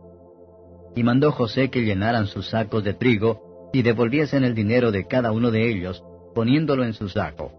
Y 0.96 1.04
mandó 1.04 1.32
José 1.32 1.70
que 1.70 1.84
llenaran 1.84 2.28
sus 2.28 2.50
sacos 2.50 2.84
de 2.84 2.94
trigo, 2.94 3.70
y 3.74 3.82
devolviesen 3.82 4.44
el 4.44 4.56
dinero 4.56 4.92
de 4.92 5.06
cada 5.06 5.32
uno 5.32 5.52
de 5.52 5.70
ellos, 5.70 6.04
poniéndolo 6.34 6.84
en 6.86 6.94
su 6.94 7.10
saco, 7.10 7.52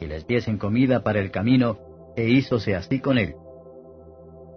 y 0.00 0.06
les 0.06 0.26
diesen 0.26 0.58
comida 0.58 1.02
para 1.02 1.20
el 1.20 1.30
camino, 1.30 1.78
e 2.16 2.28
hízose 2.28 2.74
así 2.74 3.00
con 3.00 3.18
él. 3.18 3.34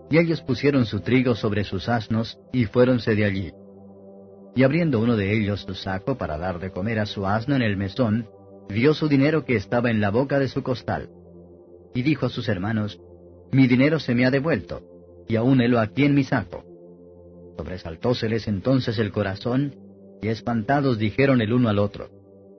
Y 0.09 0.17
ellos 0.17 0.41
pusieron 0.41 0.85
su 0.85 1.01
trigo 1.01 1.35
sobre 1.35 1.63
sus 1.63 1.89
asnos, 1.89 2.39
y 2.53 2.65
fuéronse 2.65 3.15
de 3.15 3.25
allí. 3.25 3.51
Y 4.55 4.63
abriendo 4.63 4.99
uno 4.99 5.15
de 5.15 5.37
ellos 5.37 5.61
su 5.61 5.75
saco 5.75 6.17
para 6.17 6.37
dar 6.37 6.59
de 6.59 6.71
comer 6.71 6.99
a 6.99 7.05
su 7.05 7.27
asno 7.27 7.55
en 7.55 7.61
el 7.61 7.77
mesón, 7.77 8.27
vio 8.69 8.93
su 8.93 9.07
dinero 9.07 9.45
que 9.45 9.55
estaba 9.55 9.91
en 9.91 10.01
la 10.01 10.09
boca 10.09 10.39
de 10.39 10.47
su 10.47 10.63
costal. 10.63 11.09
Y 11.93 12.01
dijo 12.01 12.25
a 12.25 12.29
sus 12.29 12.47
hermanos, 12.47 12.99
Mi 13.51 13.67
dinero 13.67 13.99
se 13.99 14.15
me 14.15 14.25
ha 14.25 14.31
devuelto, 14.31 14.81
y 15.27 15.35
aún 15.35 15.61
helo 15.61 15.79
aquí 15.79 16.05
en 16.05 16.15
mi 16.15 16.23
saco. 16.23 16.63
Sobresaltóseles 17.57 18.47
entonces 18.47 18.97
el 18.99 19.11
corazón, 19.11 19.75
y 20.21 20.29
espantados 20.29 20.97
dijeron 20.97 21.41
el 21.41 21.53
uno 21.53 21.69
al 21.69 21.79
otro, 21.79 22.09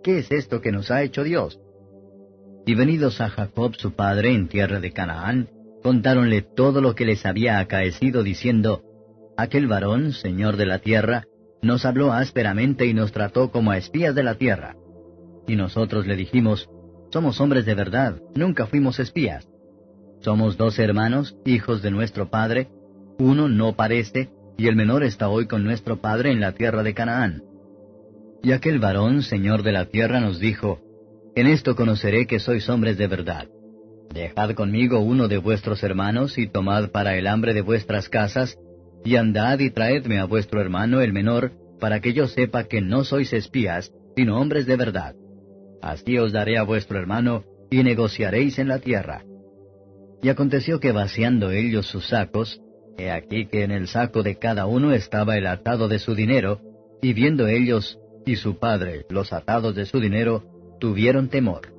¿Qué 0.03 0.19
es 0.19 0.31
esto 0.31 0.61
que 0.61 0.73
nos 0.73 0.91
ha 0.91 1.03
hecho 1.03 1.25
Dios? 1.25 1.59
Y 2.67 2.75
venidos 2.75 3.21
a 3.21 3.29
Jacob 3.29 3.75
su 3.77 3.93
padre 3.93 4.35
en 4.35 4.49
tierra 4.49 4.81
de 4.81 4.93
Canaán, 4.93 5.49
contáronle 5.83 6.43
todo 6.43 6.81
lo 6.81 6.95
que 6.95 7.05
les 7.05 7.25
había 7.27 7.59
acaecido, 7.59 8.23
diciendo, 8.23 8.83
Aquel 9.37 9.67
varón, 9.67 10.13
señor 10.13 10.57
de 10.57 10.67
la 10.67 10.81
tierra, 10.81 11.25
nos 11.63 11.85
habló 11.85 12.13
ásperamente 12.13 12.87
y 12.87 12.95
nos 12.95 13.13
trató 13.13 13.51
como 13.51 13.71
a 13.71 13.79
espías 13.79 14.15
de 14.15 14.23
la 14.23 14.35
tierra. 14.35 14.77
Y 15.47 15.57
nosotros 15.57 16.07
le 16.07 16.17
dijimos, 16.17 16.69
Somos 17.11 17.41
hombres 17.41 17.65
de 17.65 17.75
verdad, 17.75 18.21
nunca 18.35 18.67
fuimos 18.67 18.99
espías. 18.99 19.49
Somos 20.21 20.57
dos 20.57 20.79
hermanos, 20.79 21.37
hijos 21.45 21.83
de 21.83 21.91
nuestro 21.91 22.29
padre, 22.29 22.69
uno 23.19 23.49
no 23.49 23.75
parece, 23.75 24.31
y 24.57 24.67
el 24.67 24.77
menor 24.77 25.05
está 25.05 25.29
hoy 25.29 25.47
con 25.47 25.65
nuestro 25.65 26.01
padre 26.01 26.33
en 26.33 26.41
la 26.41 26.53
tierra 26.53 26.83
de 26.83 26.95
Canaán. 26.95 27.43
Y 28.43 28.53
aquel 28.53 28.79
varón, 28.79 29.23
señor 29.23 29.63
de 29.63 29.73
la 29.73 29.87
tierra, 29.87 30.21
nos 30.21 30.39
dijo, 30.39 30.81
En 31.35 31.47
esto 31.47 31.77
conoceré 31.77 32.27
que 32.27 32.41
sois 32.41 32.69
hombres 32.69 32.99
de 32.99 33.07
verdad. 33.07 33.49
Dejad 34.13 34.55
conmigo 34.55 35.01
uno 35.01 35.29
de 35.29 35.39
vuestros 35.39 35.83
hermanos 35.83 36.39
y 36.39 36.49
tomad 36.49 36.91
para 36.91 37.17
el 37.17 37.27
hambre 37.27 37.55
de 37.55 37.61
vuestras 37.61 38.09
casas, 38.09 38.59
y 39.05 39.17
andad 39.17 39.59
y 39.59 39.71
traedme 39.71 40.19
a 40.19 40.25
vuestro 40.25 40.61
hermano 40.61 41.01
el 41.01 41.13
menor, 41.13 41.53
para 41.79 42.01
que 42.01 42.13
yo 42.13 42.27
sepa 42.27 42.65
que 42.65 42.81
no 42.81 43.05
sois 43.05 43.33
espías, 43.33 43.93
sino 44.17 44.41
hombres 44.41 44.67
de 44.67 44.77
verdad. 44.77 45.15
Así 45.81 46.19
os 46.19 46.33
daré 46.33 46.59
a 46.59 46.65
vuestro 46.65 46.99
hermano, 46.99 47.45
y 47.71 47.83
negociaréis 47.83 48.59
en 48.59 48.69
la 48.69 48.79
tierra. 48.79 49.25
Y 50.23 50.31
aconteció 50.31 50.81
que 50.81 50.91
vaciando 50.91 51.51
ellos 51.51 51.87
sus 51.87 52.09
sacos, 52.09 52.61
He 52.99 53.13
aquí 53.13 53.47
que 53.47 53.63
en 53.63 53.71
el 53.71 53.87
saco 53.87 54.25
de 54.25 54.39
cada 54.39 54.67
uno 54.67 54.93
estaba 54.93 55.37
el 55.37 55.47
atado 55.47 55.87
de 55.87 56.01
su 56.01 56.17
dinero, 56.17 56.61
y 57.01 57.13
viendo 57.13 57.47
ellos 57.47 57.97
y 58.27 58.35
su 58.35 58.59
padre 58.59 59.07
los 59.09 59.33
atados 59.33 59.77
de 59.77 59.87
su 59.87 60.01
dinero, 60.01 60.43
tuvieron 60.81 61.29
temor. 61.29 61.78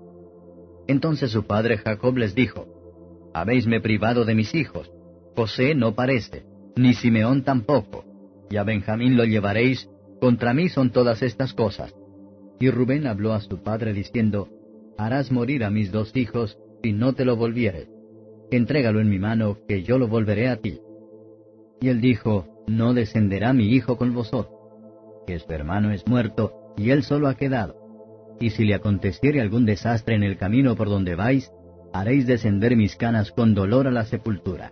Entonces 0.90 1.30
su 1.30 1.46
padre 1.46 1.78
Jacob 1.78 2.18
les 2.18 2.34
dijo, 2.34 2.66
Habéisme 3.32 3.80
privado 3.80 4.26
de 4.26 4.34
mis 4.34 4.56
hijos, 4.56 4.92
José 5.36 5.76
no 5.76 5.94
parece, 5.94 6.48
ni 6.76 6.96
Simeón 6.96 7.44
tampoco, 7.44 8.06
y 8.50 8.58
a 8.58 8.64
Benjamín 8.64 9.16
lo 9.16 9.24
llevaréis, 9.24 9.88
contra 10.20 10.52
mí 10.56 10.68
son 10.68 10.90
todas 10.90 11.22
estas 11.22 11.54
cosas. 11.54 11.94
Y 12.60 12.72
Rubén 12.72 13.06
habló 13.06 13.34
a 13.34 13.42
su 13.42 13.62
padre 13.62 13.94
diciendo, 13.94 14.50
Harás 14.98 15.32
morir 15.32 15.64
a 15.64 15.70
mis 15.70 15.92
dos 15.92 16.16
hijos, 16.16 16.58
si 16.82 16.92
no 16.92 17.14
te 17.14 17.24
lo 17.24 17.36
volvieres. 17.36 17.88
Entrégalo 18.50 19.00
en 19.00 19.10
mi 19.10 19.20
mano, 19.20 19.60
que 19.68 19.84
yo 19.84 20.00
lo 20.00 20.08
volveré 20.08 20.48
a 20.48 20.56
ti. 20.56 20.80
Y 21.82 21.90
él 21.90 22.02
dijo, 22.02 22.64
No 22.66 22.96
descenderá 22.96 23.54
mi 23.54 23.76
hijo 23.76 23.96
con 23.96 24.16
vosotros, 24.16 24.60
que 25.28 25.38
su 25.38 25.52
hermano 25.52 25.92
es 25.92 26.08
muerto, 26.08 26.74
y 26.78 26.90
él 26.90 27.04
solo 27.04 27.28
ha 27.28 27.36
quedado. 27.36 27.79
Y 28.40 28.52
si 28.52 28.66
le 28.66 28.74
aconteciere 28.74 29.42
algún 29.42 29.66
desastre 29.66 30.16
en 30.16 30.24
el 30.24 30.38
camino 30.38 30.76
por 30.76 30.90
donde 30.90 31.16
vais, 31.16 31.52
haréis 31.94 32.26
descender 32.26 32.76
mis 32.76 32.96
canas 32.96 33.32
con 33.32 33.54
dolor 33.54 33.88
a 33.88 33.92
la 33.92 34.06
sepultura. 34.06 34.72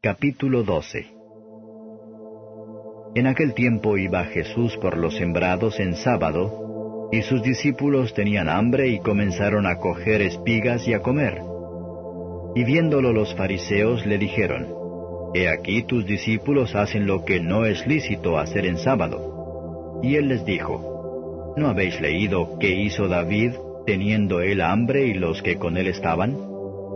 Capítulo 0.00 0.62
12 0.62 1.06
En 3.16 3.26
aquel 3.26 3.52
tiempo 3.52 3.98
iba 3.98 4.24
Jesús 4.26 4.76
por 4.76 4.96
los 4.96 5.16
sembrados 5.16 5.80
en 5.80 5.96
sábado, 5.96 7.08
y 7.10 7.22
sus 7.22 7.42
discípulos 7.42 8.14
tenían 8.14 8.48
hambre 8.48 8.88
y 8.88 9.00
comenzaron 9.00 9.66
a 9.66 9.76
coger 9.78 10.22
espigas 10.22 10.86
y 10.86 10.94
a 10.94 11.02
comer. 11.02 11.42
Y 12.54 12.64
viéndolo 12.64 13.12
los 13.12 13.34
fariseos 13.34 14.06
le 14.06 14.18
dijeron, 14.18 14.77
He 15.34 15.48
aquí 15.48 15.82
tus 15.82 16.06
discípulos 16.06 16.74
hacen 16.74 17.06
lo 17.06 17.24
que 17.24 17.40
no 17.40 17.66
es 17.66 17.86
lícito 17.86 18.38
hacer 18.38 18.66
en 18.66 18.78
sábado. 18.78 20.00
Y 20.02 20.16
él 20.16 20.28
les 20.28 20.44
dijo, 20.44 21.54
¿No 21.56 21.68
habéis 21.68 22.00
leído 22.00 22.58
qué 22.58 22.70
hizo 22.70 23.08
David 23.08 23.52
teniendo 23.84 24.40
él 24.40 24.60
hambre 24.60 25.06
y 25.06 25.14
los 25.14 25.42
que 25.42 25.56
con 25.56 25.76
él 25.76 25.88
estaban? 25.88 26.36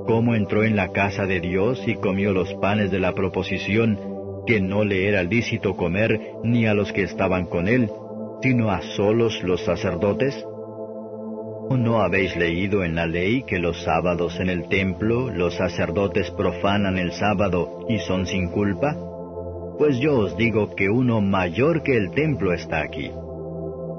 ¿Cómo 0.06 0.34
entró 0.34 0.64
en 0.64 0.76
la 0.76 0.92
casa 0.92 1.26
de 1.26 1.40
Dios 1.40 1.82
y 1.86 1.96
comió 1.96 2.32
los 2.32 2.54
panes 2.54 2.90
de 2.90 3.00
la 3.00 3.12
proposición 3.12 3.98
que 4.46 4.60
no 4.60 4.84
le 4.84 5.08
era 5.08 5.22
lícito 5.22 5.76
comer 5.76 6.20
ni 6.42 6.66
a 6.66 6.74
los 6.74 6.92
que 6.92 7.02
estaban 7.02 7.46
con 7.46 7.68
él, 7.68 7.90
sino 8.42 8.70
a 8.70 8.82
solos 8.82 9.42
los 9.42 9.64
sacerdotes? 9.64 10.44
¿O 11.72 11.76
no 11.78 12.02
habéis 12.02 12.36
leído 12.36 12.84
en 12.84 12.96
la 12.96 13.06
ley 13.06 13.44
que 13.44 13.58
los 13.58 13.82
sábados 13.82 14.38
en 14.40 14.50
el 14.50 14.68
templo 14.68 15.30
los 15.30 15.54
sacerdotes 15.54 16.30
profanan 16.32 16.98
el 16.98 17.12
sábado 17.12 17.86
y 17.88 17.98
son 18.00 18.26
sin 18.26 18.50
culpa? 18.50 18.94
Pues 19.78 19.98
yo 19.98 20.18
os 20.18 20.36
digo 20.36 20.74
que 20.76 20.90
uno 20.90 21.22
mayor 21.22 21.82
que 21.82 21.96
el 21.96 22.10
templo 22.10 22.52
está 22.52 22.82
aquí. 22.82 23.10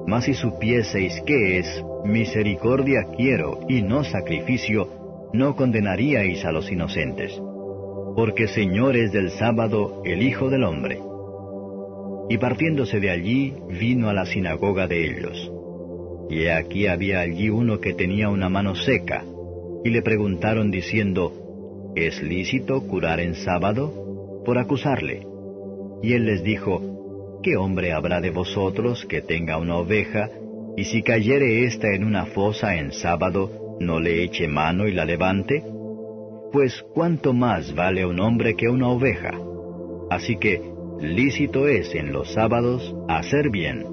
Mas 0.06 0.25
si 0.25 0.36
supieseis 0.36 1.20
qué 1.25 1.58
es, 1.58 1.84
misericordia 2.06 3.08
quiero 3.18 3.62
y 3.68 3.82
no 3.82 4.03
sacrificio, 4.03 5.32
no 5.34 5.56
condenaríais 5.56 6.46
a 6.46 6.51
los 6.51 6.72
inocentes. 6.72 7.42
Porque 8.15 8.50
Señor 8.50 8.96
es 8.96 9.12
del 9.12 9.32
sábado 9.32 10.03
el 10.06 10.22
Hijo 10.22 10.51
del 10.51 10.63
Hombre. 10.63 11.00
Y 12.30 12.38
partiéndose 12.38 13.00
de 13.00 13.10
allí, 13.10 13.56
vino 13.68 14.10
a 14.10 14.13
la 14.13 14.27
sinagoga 14.27 14.86
de 14.86 15.06
ellos. 15.08 15.51
Y 16.30 16.48
aquí 16.48 16.88
había 16.88 17.20
allí 17.20 17.50
uno 17.50 17.80
que 17.80 17.94
tenía 17.94 18.30
una 18.30 18.50
mano 18.50 18.75
seca, 18.75 19.24
y 19.84 19.89
le 19.89 20.01
preguntaron 20.01 20.72
diciendo, 20.72 21.92
¿Es 21.96 22.24
lícito 22.24 22.82
curar 22.88 23.20
en 23.20 23.36
sábado? 23.36 24.03
por 24.44 24.58
acusarle. 24.58 25.25
Y 26.01 26.13
él 26.13 26.25
les 26.25 26.44
dijo, 26.44 27.39
¿qué 27.44 27.56
hombre 27.56 27.94
habrá 27.94 28.22
de 28.22 28.32
vosotros 28.32 29.06
que 29.06 29.22
tenga 29.22 29.58
una 29.58 29.77
oveja, 29.77 30.30
y 30.75 30.86
si 30.86 31.01
cayere 31.01 31.65
ésta 31.65 31.94
en 31.94 32.03
una 32.03 32.25
fosa 32.25 32.75
en 32.75 32.92
sábado, 32.92 33.77
no 33.80 34.00
le 34.00 34.24
eche 34.24 34.48
mano 34.48 34.88
y 34.88 34.92
la 34.92 35.06
levante? 35.06 35.63
Pues 36.51 36.84
cuánto 36.94 37.34
más 37.34 37.74
vale 37.74 38.06
un 38.06 38.20
hombre 38.20 38.56
que 38.56 38.70
una 38.70 38.89
oveja. 38.89 39.32
Así 40.10 40.38
que 40.38 40.62
lícito 41.00 41.68
es 41.68 41.96
en 41.96 42.12
los 42.12 42.34
sábados 42.34 42.96
hacer 43.08 43.50
bien. 43.50 43.86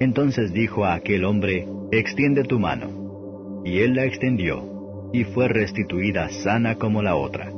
Entonces 0.00 0.52
dijo 0.52 0.84
a 0.84 0.94
aquel 0.94 1.24
hombre, 1.24 1.66
extiende 1.92 2.42
tu 2.44 2.58
mano. 2.58 3.62
Y 3.64 3.78
él 3.78 3.94
la 3.94 4.04
extendió, 4.04 5.10
y 5.12 5.24
fue 5.24 5.48
restituida 5.48 6.28
sana 6.28 6.76
como 6.76 7.02
la 7.02 7.16
otra. 7.16 7.52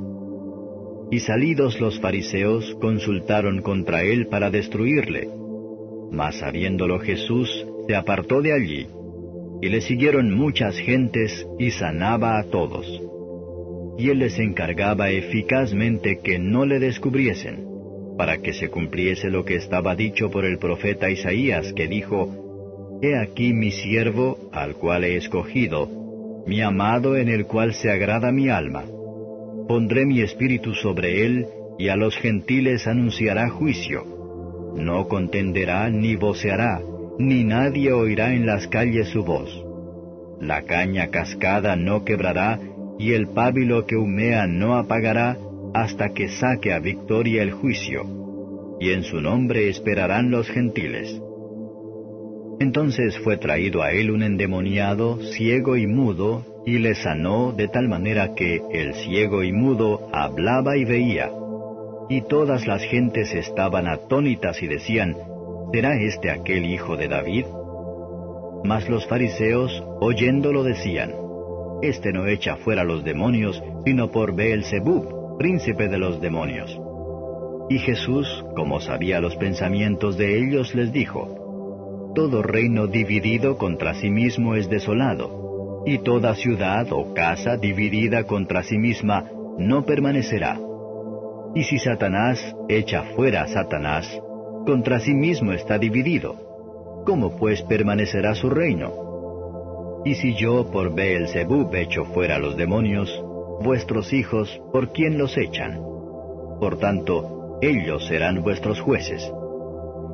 Y 1.11 1.21
salidos 1.21 1.81
los 1.81 2.01
fariseos 2.01 2.77
consultaron 2.81 3.63
contra 3.63 4.03
él 4.03 4.27
para 4.27 4.51
destruirle. 4.51 5.29
Mas 6.11 6.39
sabiéndolo 6.39 6.99
Jesús, 7.01 7.67
se 7.87 7.95
apartó 7.95 8.43
de 8.43 8.53
allí, 8.53 8.87
y 9.63 9.69
le 9.69 9.81
siguieron 9.81 10.35
muchas 10.35 10.77
gentes 10.79 11.47
y 11.59 11.71
sanaba 11.71 12.39
a 12.39 12.45
todos. 12.45 12.87
Y 13.99 14.11
él 14.11 14.19
les 14.19 14.39
encargaba 14.39 15.11
eficazmente 15.11 16.19
que 16.23 16.39
no 16.39 16.67
le 16.67 16.79
descubriesen, 16.79 17.67
para 18.17 18.39
que 18.39 18.53
se 18.53 18.69
cumpliese 18.69 19.31
lo 19.31 19.45
que 19.45 19.57
estaba 19.57 19.95
dicho 19.95 20.31
por 20.31 20.45
el 20.45 20.59
profeta 20.59 21.11
Isaías, 21.11 21.73
que 21.73 21.87
dijo, 21.89 22.99
He 23.03 23.17
aquí 23.17 23.53
mi 23.53 23.71
siervo, 23.71 24.51
al 24.53 24.75
cual 24.77 25.05
he 25.05 25.17
escogido, 25.17 26.45
mi 26.47 26.61
amado 26.63 27.17
en 27.17 27.29
el 27.29 27.47
cual 27.47 27.75
se 27.75 27.91
agrada 27.91 28.33
mi 28.33 28.49
alma 28.49 28.85
Pondré 29.69 30.07
mi 30.07 30.21
espíritu 30.21 30.75
sobre 30.75 31.27
él, 31.27 31.47
y 31.77 31.89
a 31.89 31.97
los 31.97 32.17
gentiles 32.17 32.87
anunciará 32.87 33.49
juicio. 33.49 34.05
No 34.77 35.09
contenderá 35.09 35.91
ni 35.91 36.15
voceará, 36.15 36.81
ni 37.19 37.43
nadie 37.43 37.93
oirá 37.93 38.33
en 38.33 38.47
las 38.47 38.69
calles 38.69 39.09
su 39.09 39.25
voz. 39.25 39.51
La 40.41 40.63
caña 40.63 41.09
cascada 41.09 41.75
no 41.75 42.05
quebrará, 42.05 42.61
y 42.99 43.15
el 43.15 43.27
pábilo 43.29 43.87
que 43.87 43.97
humea 43.97 44.47
no 44.47 44.77
apagará, 44.77 45.37
hasta 45.77 46.15
que 46.15 46.29
saque 46.29 46.73
a 46.73 46.79
victoria 46.79 47.43
el 47.43 47.51
juicio. 47.51 48.03
Y 48.81 48.93
en 48.93 49.03
su 49.03 49.21
nombre 49.21 49.69
esperarán 49.69 50.31
los 50.31 50.49
gentiles. 50.49 51.21
Entonces 52.61 53.19
fue 53.19 53.37
traído 53.37 53.83
a 53.83 53.93
él 53.93 54.11
un 54.11 54.23
endemoniado, 54.23 55.19
ciego 55.35 55.77
y 55.77 55.87
mudo, 55.87 56.63
y 56.65 56.79
le 56.79 56.95
sanó 56.95 57.53
de 57.53 57.69
tal 57.69 57.89
manera 57.89 58.35
que 58.35 58.63
el 58.73 58.95
ciego 58.95 59.43
y 59.43 59.53
mudo 59.53 60.09
hablaba 60.15 60.79
y 60.79 60.87
veía. 60.87 61.31
Y 62.09 62.23
todas 62.23 62.67
las 62.67 62.83
gentes 62.83 63.35
estaban 63.35 63.87
atónitas 63.87 64.63
y 64.63 64.69
decían, 64.69 65.15
¿será 65.75 66.01
este 66.01 66.31
aquel 66.31 66.65
hijo 66.65 66.97
de 66.97 67.09
David? 67.09 67.45
Mas 68.65 68.89
los 68.89 69.07
fariseos, 69.07 69.85
oyéndolo, 70.01 70.65
decían, 70.65 71.13
Este 71.83 72.15
no 72.15 72.27
echa 72.27 72.57
fuera 72.57 72.83
los 72.83 73.05
demonios, 73.05 73.63
sino 73.85 74.11
por 74.11 74.35
Beelzebub, 74.35 75.16
príncipe 75.37 75.89
de 75.89 75.99
los 75.99 76.21
demonios. 76.21 76.81
Y 77.69 77.79
Jesús, 77.79 78.45
como 78.55 78.81
sabía 78.81 79.21
los 79.21 79.37
pensamientos 79.37 80.17
de 80.17 80.39
ellos, 80.39 80.75
les 80.75 80.93
dijo, 80.93 82.13
Todo 82.15 82.43
reino 82.43 82.87
dividido 82.87 83.59
contra 83.59 83.95
sí 83.95 84.11
mismo 84.11 84.55
es 84.55 84.69
desolado 84.69 85.83
y 85.87 85.99
toda 85.99 86.35
ciudad 86.35 86.89
o 86.91 87.15
casa 87.15 87.57
dividida 87.57 88.25
contra 88.25 88.63
sí 88.65 88.77
misma 88.77 89.31
no 89.57 89.85
permanecerá. 89.85 90.59
Y 91.55 91.63
si 91.63 91.79
Satanás 91.79 92.55
echa 92.69 93.03
fuera 93.15 93.43
a 93.43 93.49
Satanás, 93.49 94.21
contra 94.67 94.99
sí 95.01 95.15
mismo 95.15 95.53
está 95.53 95.79
dividido. 95.79 97.05
¿Cómo 97.07 97.37
pues 97.37 97.63
permanecerá 97.63 98.35
su 98.35 98.51
reino? 98.51 100.03
Y 100.05 100.15
si 100.15 100.35
yo 100.35 100.71
por 100.71 100.95
Beelzebub 100.95 101.73
echo 101.75 102.05
fuera 102.07 102.39
los 102.39 102.57
demonios, 102.57 103.09
vuestros 103.63 104.13
hijos, 104.13 104.61
¿por 104.73 104.93
quién 104.93 105.19
los 105.19 105.37
echan? 105.37 105.81
Por 106.61 106.79
tanto, 106.79 107.59
ellos 107.63 108.07
serán 108.07 108.43
vuestros 108.43 108.81
jueces. 108.81 109.31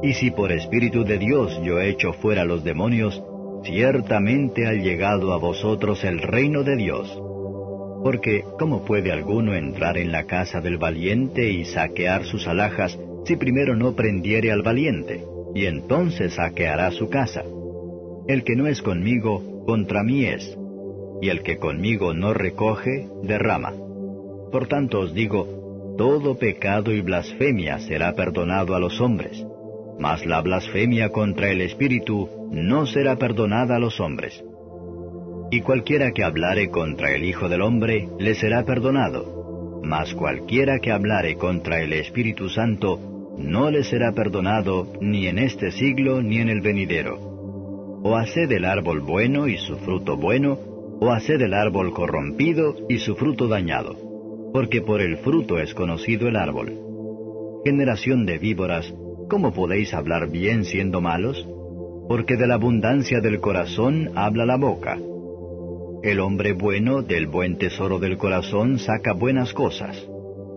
Y 0.02 0.14
si 0.14 0.30
por 0.30 0.50
Espíritu 0.52 1.04
de 1.04 1.18
Dios 1.18 1.60
yo 1.62 1.80
echo 1.80 2.12
fuera 2.12 2.44
los 2.44 2.64
demonios, 2.64 3.22
ciertamente 3.64 4.66
ha 4.66 4.72
llegado 4.72 5.32
a 5.32 5.38
vosotros 5.38 6.02
el 6.04 6.20
reino 6.20 6.64
de 6.64 6.76
Dios. 6.76 7.20
Porque, 8.02 8.44
¿cómo 8.58 8.84
puede 8.84 9.12
alguno 9.12 9.54
entrar 9.54 9.96
en 9.96 10.10
la 10.10 10.24
casa 10.24 10.60
del 10.60 10.76
valiente 10.76 11.48
y 11.50 11.64
saquear 11.64 12.24
sus 12.24 12.48
alhajas 12.48 12.98
si 13.24 13.36
primero 13.36 13.76
no 13.76 13.94
prendiere 13.94 14.50
al 14.50 14.62
valiente? 14.62 15.24
Y 15.54 15.66
entonces 15.66 16.34
saqueará 16.34 16.90
su 16.90 17.08
casa. 17.08 17.44
El 18.26 18.42
que 18.42 18.56
no 18.56 18.66
es 18.66 18.82
conmigo, 18.82 19.64
contra 19.66 20.02
mí 20.02 20.24
es. 20.24 20.58
Y 21.22 21.30
el 21.30 21.42
que 21.42 21.56
conmigo 21.56 22.12
no 22.12 22.34
recoge, 22.34 23.08
derrama. 23.22 23.72
Por 24.50 24.68
tanto 24.68 25.00
os 25.00 25.14
digo, 25.14 25.94
todo 25.96 26.36
pecado 26.36 26.92
y 26.92 27.00
blasfemia 27.00 27.78
será 27.78 28.12
perdonado 28.14 28.74
a 28.74 28.80
los 28.80 29.00
hombres 29.00 29.46
mas 30.02 30.26
la 30.26 30.40
blasfemia 30.40 31.10
contra 31.10 31.50
el 31.50 31.60
Espíritu 31.60 32.28
no 32.50 32.86
será 32.86 33.16
perdonada 33.16 33.76
a 33.76 33.78
los 33.78 34.00
hombres. 34.00 34.42
Y 35.52 35.60
cualquiera 35.60 36.10
que 36.12 36.24
hablare 36.24 36.70
contra 36.70 37.12
el 37.12 37.24
Hijo 37.24 37.48
del 37.48 37.62
Hombre 37.62 38.08
le 38.18 38.34
será 38.34 38.64
perdonado, 38.64 39.80
mas 39.84 40.12
cualquiera 40.14 40.80
que 40.80 40.90
hablare 40.90 41.36
contra 41.36 41.82
el 41.82 41.92
Espíritu 41.92 42.48
Santo 42.48 42.98
no 43.38 43.70
le 43.70 43.84
será 43.84 44.12
perdonado 44.12 44.92
ni 45.00 45.26
en 45.26 45.38
este 45.38 45.70
siglo 45.70 46.20
ni 46.20 46.38
en 46.38 46.48
el 46.48 46.60
venidero. 46.60 47.18
O 48.02 48.16
haced 48.16 48.50
el 48.50 48.64
árbol 48.64 49.00
bueno 49.00 49.46
y 49.46 49.56
su 49.58 49.76
fruto 49.76 50.16
bueno, 50.16 50.58
o 51.02 51.10
haced 51.10 51.40
el 51.42 51.52
árbol 51.52 51.92
corrompido 51.92 52.76
y 52.88 52.98
su 52.98 53.16
fruto 53.16 53.48
dañado, 53.48 53.96
porque 54.52 54.82
por 54.82 55.00
el 55.00 55.16
fruto 55.16 55.58
es 55.58 55.74
conocido 55.74 56.28
el 56.28 56.36
árbol. 56.36 56.78
Generación 57.64 58.24
de 58.24 58.38
víboras, 58.38 58.94
¿cómo 59.28 59.52
podéis 59.52 59.94
hablar 59.94 60.30
bien 60.30 60.64
siendo 60.64 61.00
malos? 61.00 61.44
Porque 62.08 62.36
de 62.36 62.46
la 62.46 62.54
abundancia 62.54 63.20
del 63.20 63.40
corazón 63.40 64.10
habla 64.14 64.46
la 64.46 64.56
boca. 64.56 64.96
El 66.04 66.20
hombre 66.20 66.52
bueno 66.52 67.02
del 67.02 67.26
buen 67.26 67.58
tesoro 67.58 67.98
del 67.98 68.16
corazón 68.16 68.78
saca 68.78 69.12
buenas 69.12 69.52
cosas, 69.52 70.08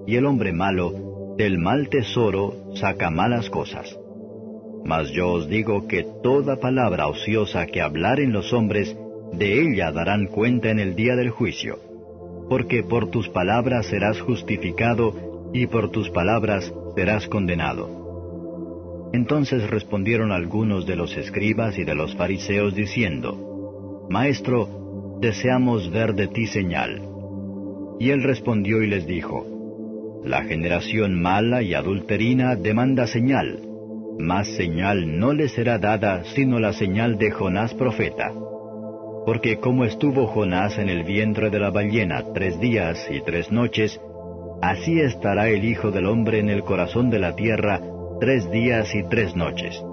y 0.06 0.16
el 0.16 0.28
hombre 0.28 0.54
malo 0.54 1.36
del 1.40 1.58
mal 1.58 1.90
tesoro 1.90 2.76
saca 2.76 3.10
malas 3.10 3.50
cosas. 3.50 3.98
Mas 4.84 5.10
yo 5.10 5.32
os 5.32 5.50
digo 5.50 5.88
que 5.88 6.06
toda 6.22 6.58
palabra 6.58 7.08
ociosa 7.08 7.66
que 7.66 7.82
hablaren 7.82 8.32
los 8.32 8.54
hombres, 8.54 8.96
de 9.34 9.62
ella 9.62 9.92
darán 9.92 10.28
cuenta 10.28 10.70
en 10.70 10.80
el 10.80 10.96
día 10.96 11.16
del 11.16 11.30
juicio. 11.30 11.80
Porque 12.50 12.84
por 12.84 13.10
tus 13.10 13.30
palabras 13.30 13.88
serás 13.88 14.22
justificado, 14.22 15.14
y 15.54 15.68
por 15.68 15.90
tus 15.90 16.10
palabras 16.10 16.74
serás 16.96 17.28
condenado. 17.28 19.10
Entonces 19.14 19.70
respondieron 19.70 20.34
algunos 20.34 20.86
de 20.86 20.98
los 20.98 21.16
escribas 21.16 21.78
y 21.78 21.86
de 21.86 21.96
los 21.96 22.16
fariseos 22.16 22.76
diciendo, 22.76 24.08
Maestro, 24.10 25.18
deseamos 25.22 25.90
ver 25.92 26.14
de 26.14 26.28
ti 26.28 26.48
señal. 26.48 27.02
Y 28.00 28.10
él 28.10 28.24
respondió 28.24 28.84
y 28.84 28.88
les 28.88 29.08
dijo, 29.08 29.46
La 30.26 30.44
generación 30.44 31.22
mala 31.22 31.62
y 31.62 31.74
adulterina 31.74 32.56
demanda 32.56 33.08
señal, 33.08 33.62
mas 34.20 34.48
señal 34.56 35.18
no 35.18 35.34
le 35.34 35.48
será 35.48 35.78
dada 35.78 36.24
sino 36.36 36.60
la 36.60 36.74
señal 36.74 37.18
de 37.18 37.32
Jonás 37.32 37.74
profeta. 37.74 38.34
Porque 39.26 39.58
como 39.58 39.86
estuvo 39.86 40.28
Jonás 40.28 40.78
en 40.78 40.90
el 40.90 41.04
vientre 41.04 41.50
de 41.50 41.60
la 41.60 41.72
ballena 41.72 42.24
tres 42.34 42.60
días 42.60 43.08
y 43.10 43.22
tres 43.22 43.52
noches, 43.52 44.00
así 44.62 45.00
estará 45.00 45.50
el 45.50 45.66
Hijo 45.66 45.92
del 45.92 46.06
Hombre 46.06 46.40
en 46.40 46.50
el 46.50 46.64
corazón 46.64 47.10
de 47.10 47.20
la 47.20 47.36
tierra 47.36 47.82
tres 48.20 48.50
días 48.52 48.94
y 48.94 49.04
tres 49.10 49.36
noches. 49.36 49.84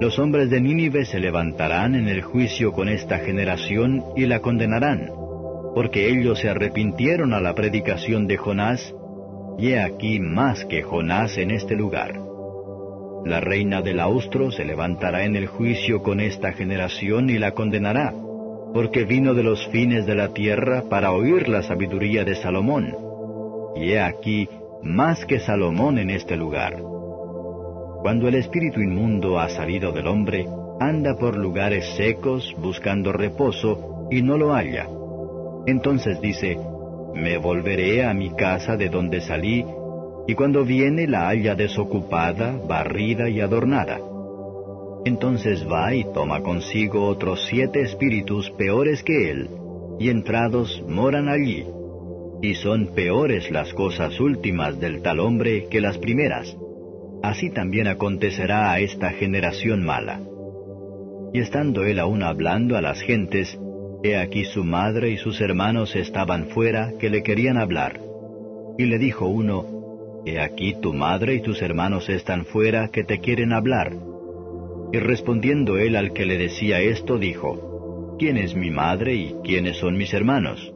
Los 0.00 0.18
hombres 0.18 0.50
de 0.50 0.60
Nínive 0.60 1.04
se 1.04 1.18
levantarán 1.18 1.94
en 1.94 2.08
el 2.08 2.22
juicio 2.22 2.72
con 2.72 2.88
esta 2.88 3.18
generación 3.18 4.04
y 4.16 4.26
la 4.26 4.40
condenarán, 4.40 5.10
porque 5.74 6.08
ellos 6.08 6.40
se 6.40 6.48
arrepintieron 6.48 7.32
a 7.34 7.40
la 7.40 7.54
predicación 7.54 8.26
de 8.26 8.36
Jonás, 8.36 8.94
y 9.58 9.70
he 9.70 9.80
aquí 9.80 10.20
más 10.20 10.64
que 10.66 10.82
Jonás 10.82 11.36
en 11.36 11.50
este 11.50 11.74
lugar. 11.74 12.27
La 13.28 13.40
reina 13.40 13.82
del 13.82 14.00
austro 14.00 14.50
se 14.50 14.64
levantará 14.64 15.26
en 15.26 15.36
el 15.36 15.48
juicio 15.48 16.02
con 16.02 16.18
esta 16.18 16.52
generación 16.52 17.28
y 17.28 17.36
la 17.36 17.50
condenará, 17.50 18.14
porque 18.72 19.04
vino 19.04 19.34
de 19.34 19.42
los 19.42 19.66
fines 19.66 20.06
de 20.06 20.14
la 20.14 20.32
tierra 20.32 20.84
para 20.88 21.12
oír 21.12 21.46
la 21.46 21.62
sabiduría 21.62 22.24
de 22.24 22.34
Salomón. 22.36 22.96
Y 23.76 23.90
he 23.90 24.00
aquí 24.00 24.48
más 24.82 25.26
que 25.26 25.40
Salomón 25.40 25.98
en 25.98 26.08
este 26.08 26.38
lugar. 26.38 26.80
Cuando 28.00 28.28
el 28.28 28.36
espíritu 28.36 28.80
inmundo 28.80 29.38
ha 29.38 29.50
salido 29.50 29.92
del 29.92 30.06
hombre, 30.06 30.46
anda 30.80 31.14
por 31.14 31.36
lugares 31.36 31.84
secos 31.98 32.56
buscando 32.56 33.12
reposo 33.12 34.08
y 34.10 34.22
no 34.22 34.38
lo 34.38 34.54
halla. 34.54 34.88
Entonces 35.66 36.18
dice, 36.22 36.56
Me 37.14 37.36
volveré 37.36 38.06
a 38.06 38.14
mi 38.14 38.30
casa 38.30 38.78
de 38.78 38.88
donde 38.88 39.20
salí, 39.20 39.66
y 40.28 40.34
cuando 40.34 40.62
viene 40.62 41.06
la 41.06 41.28
halla 41.28 41.54
desocupada, 41.54 42.60
barrida 42.68 43.30
y 43.30 43.40
adornada. 43.40 43.98
Entonces 45.06 45.66
va 45.66 45.94
y 45.94 46.04
toma 46.12 46.42
consigo 46.42 47.06
otros 47.06 47.46
siete 47.48 47.80
espíritus 47.80 48.50
peores 48.50 49.02
que 49.02 49.30
él, 49.30 49.48
y 49.98 50.10
entrados 50.10 50.84
moran 50.86 51.30
allí. 51.30 51.64
Y 52.42 52.54
son 52.56 52.88
peores 52.88 53.50
las 53.50 53.72
cosas 53.72 54.20
últimas 54.20 54.78
del 54.78 55.00
tal 55.00 55.20
hombre 55.20 55.66
que 55.70 55.80
las 55.80 55.96
primeras. 55.96 56.54
Así 57.22 57.48
también 57.48 57.88
acontecerá 57.88 58.70
a 58.70 58.80
esta 58.80 59.12
generación 59.12 59.82
mala. 59.82 60.20
Y 61.32 61.40
estando 61.40 61.84
él 61.84 61.98
aún 61.98 62.22
hablando 62.22 62.76
a 62.76 62.82
las 62.82 63.00
gentes, 63.00 63.58
he 64.02 64.18
aquí 64.18 64.44
su 64.44 64.62
madre 64.62 65.08
y 65.10 65.16
sus 65.16 65.40
hermanos 65.40 65.96
estaban 65.96 66.48
fuera 66.48 66.92
que 67.00 67.08
le 67.08 67.22
querían 67.22 67.56
hablar. 67.56 67.98
Y 68.76 68.84
le 68.84 68.98
dijo 68.98 69.26
uno, 69.26 69.77
He 70.24 70.40
aquí 70.40 70.74
tu 70.80 70.92
madre 70.92 71.34
y 71.34 71.40
tus 71.40 71.62
hermanos 71.62 72.08
están 72.08 72.44
fuera 72.44 72.88
que 72.88 73.04
te 73.04 73.20
quieren 73.20 73.52
hablar. 73.52 73.92
Y 74.92 74.98
respondiendo 74.98 75.78
él 75.78 75.96
al 75.96 76.12
que 76.12 76.26
le 76.26 76.38
decía 76.38 76.80
esto, 76.80 77.18
dijo, 77.18 78.16
¿quién 78.18 78.36
es 78.36 78.54
mi 78.54 78.70
madre 78.70 79.14
y 79.14 79.34
quiénes 79.44 79.76
son 79.76 79.96
mis 79.96 80.12
hermanos? 80.12 80.72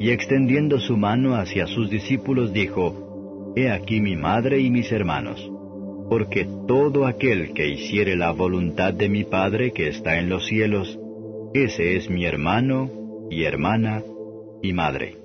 Y 0.00 0.10
extendiendo 0.10 0.78
su 0.78 0.96
mano 0.96 1.34
hacia 1.34 1.66
sus 1.66 1.90
discípulos, 1.90 2.52
dijo, 2.52 3.52
He 3.56 3.70
aquí 3.70 4.00
mi 4.00 4.14
madre 4.14 4.60
y 4.60 4.70
mis 4.70 4.92
hermanos, 4.92 5.50
porque 6.08 6.46
todo 6.66 7.06
aquel 7.06 7.52
que 7.54 7.66
hiciere 7.68 8.14
la 8.14 8.30
voluntad 8.30 8.94
de 8.94 9.08
mi 9.08 9.24
Padre 9.24 9.72
que 9.72 9.88
está 9.88 10.18
en 10.18 10.28
los 10.28 10.46
cielos, 10.46 10.98
ese 11.54 11.96
es 11.96 12.08
mi 12.08 12.24
hermano 12.24 12.88
y 13.30 13.44
hermana 13.44 14.04
y 14.62 14.72
madre. 14.72 15.16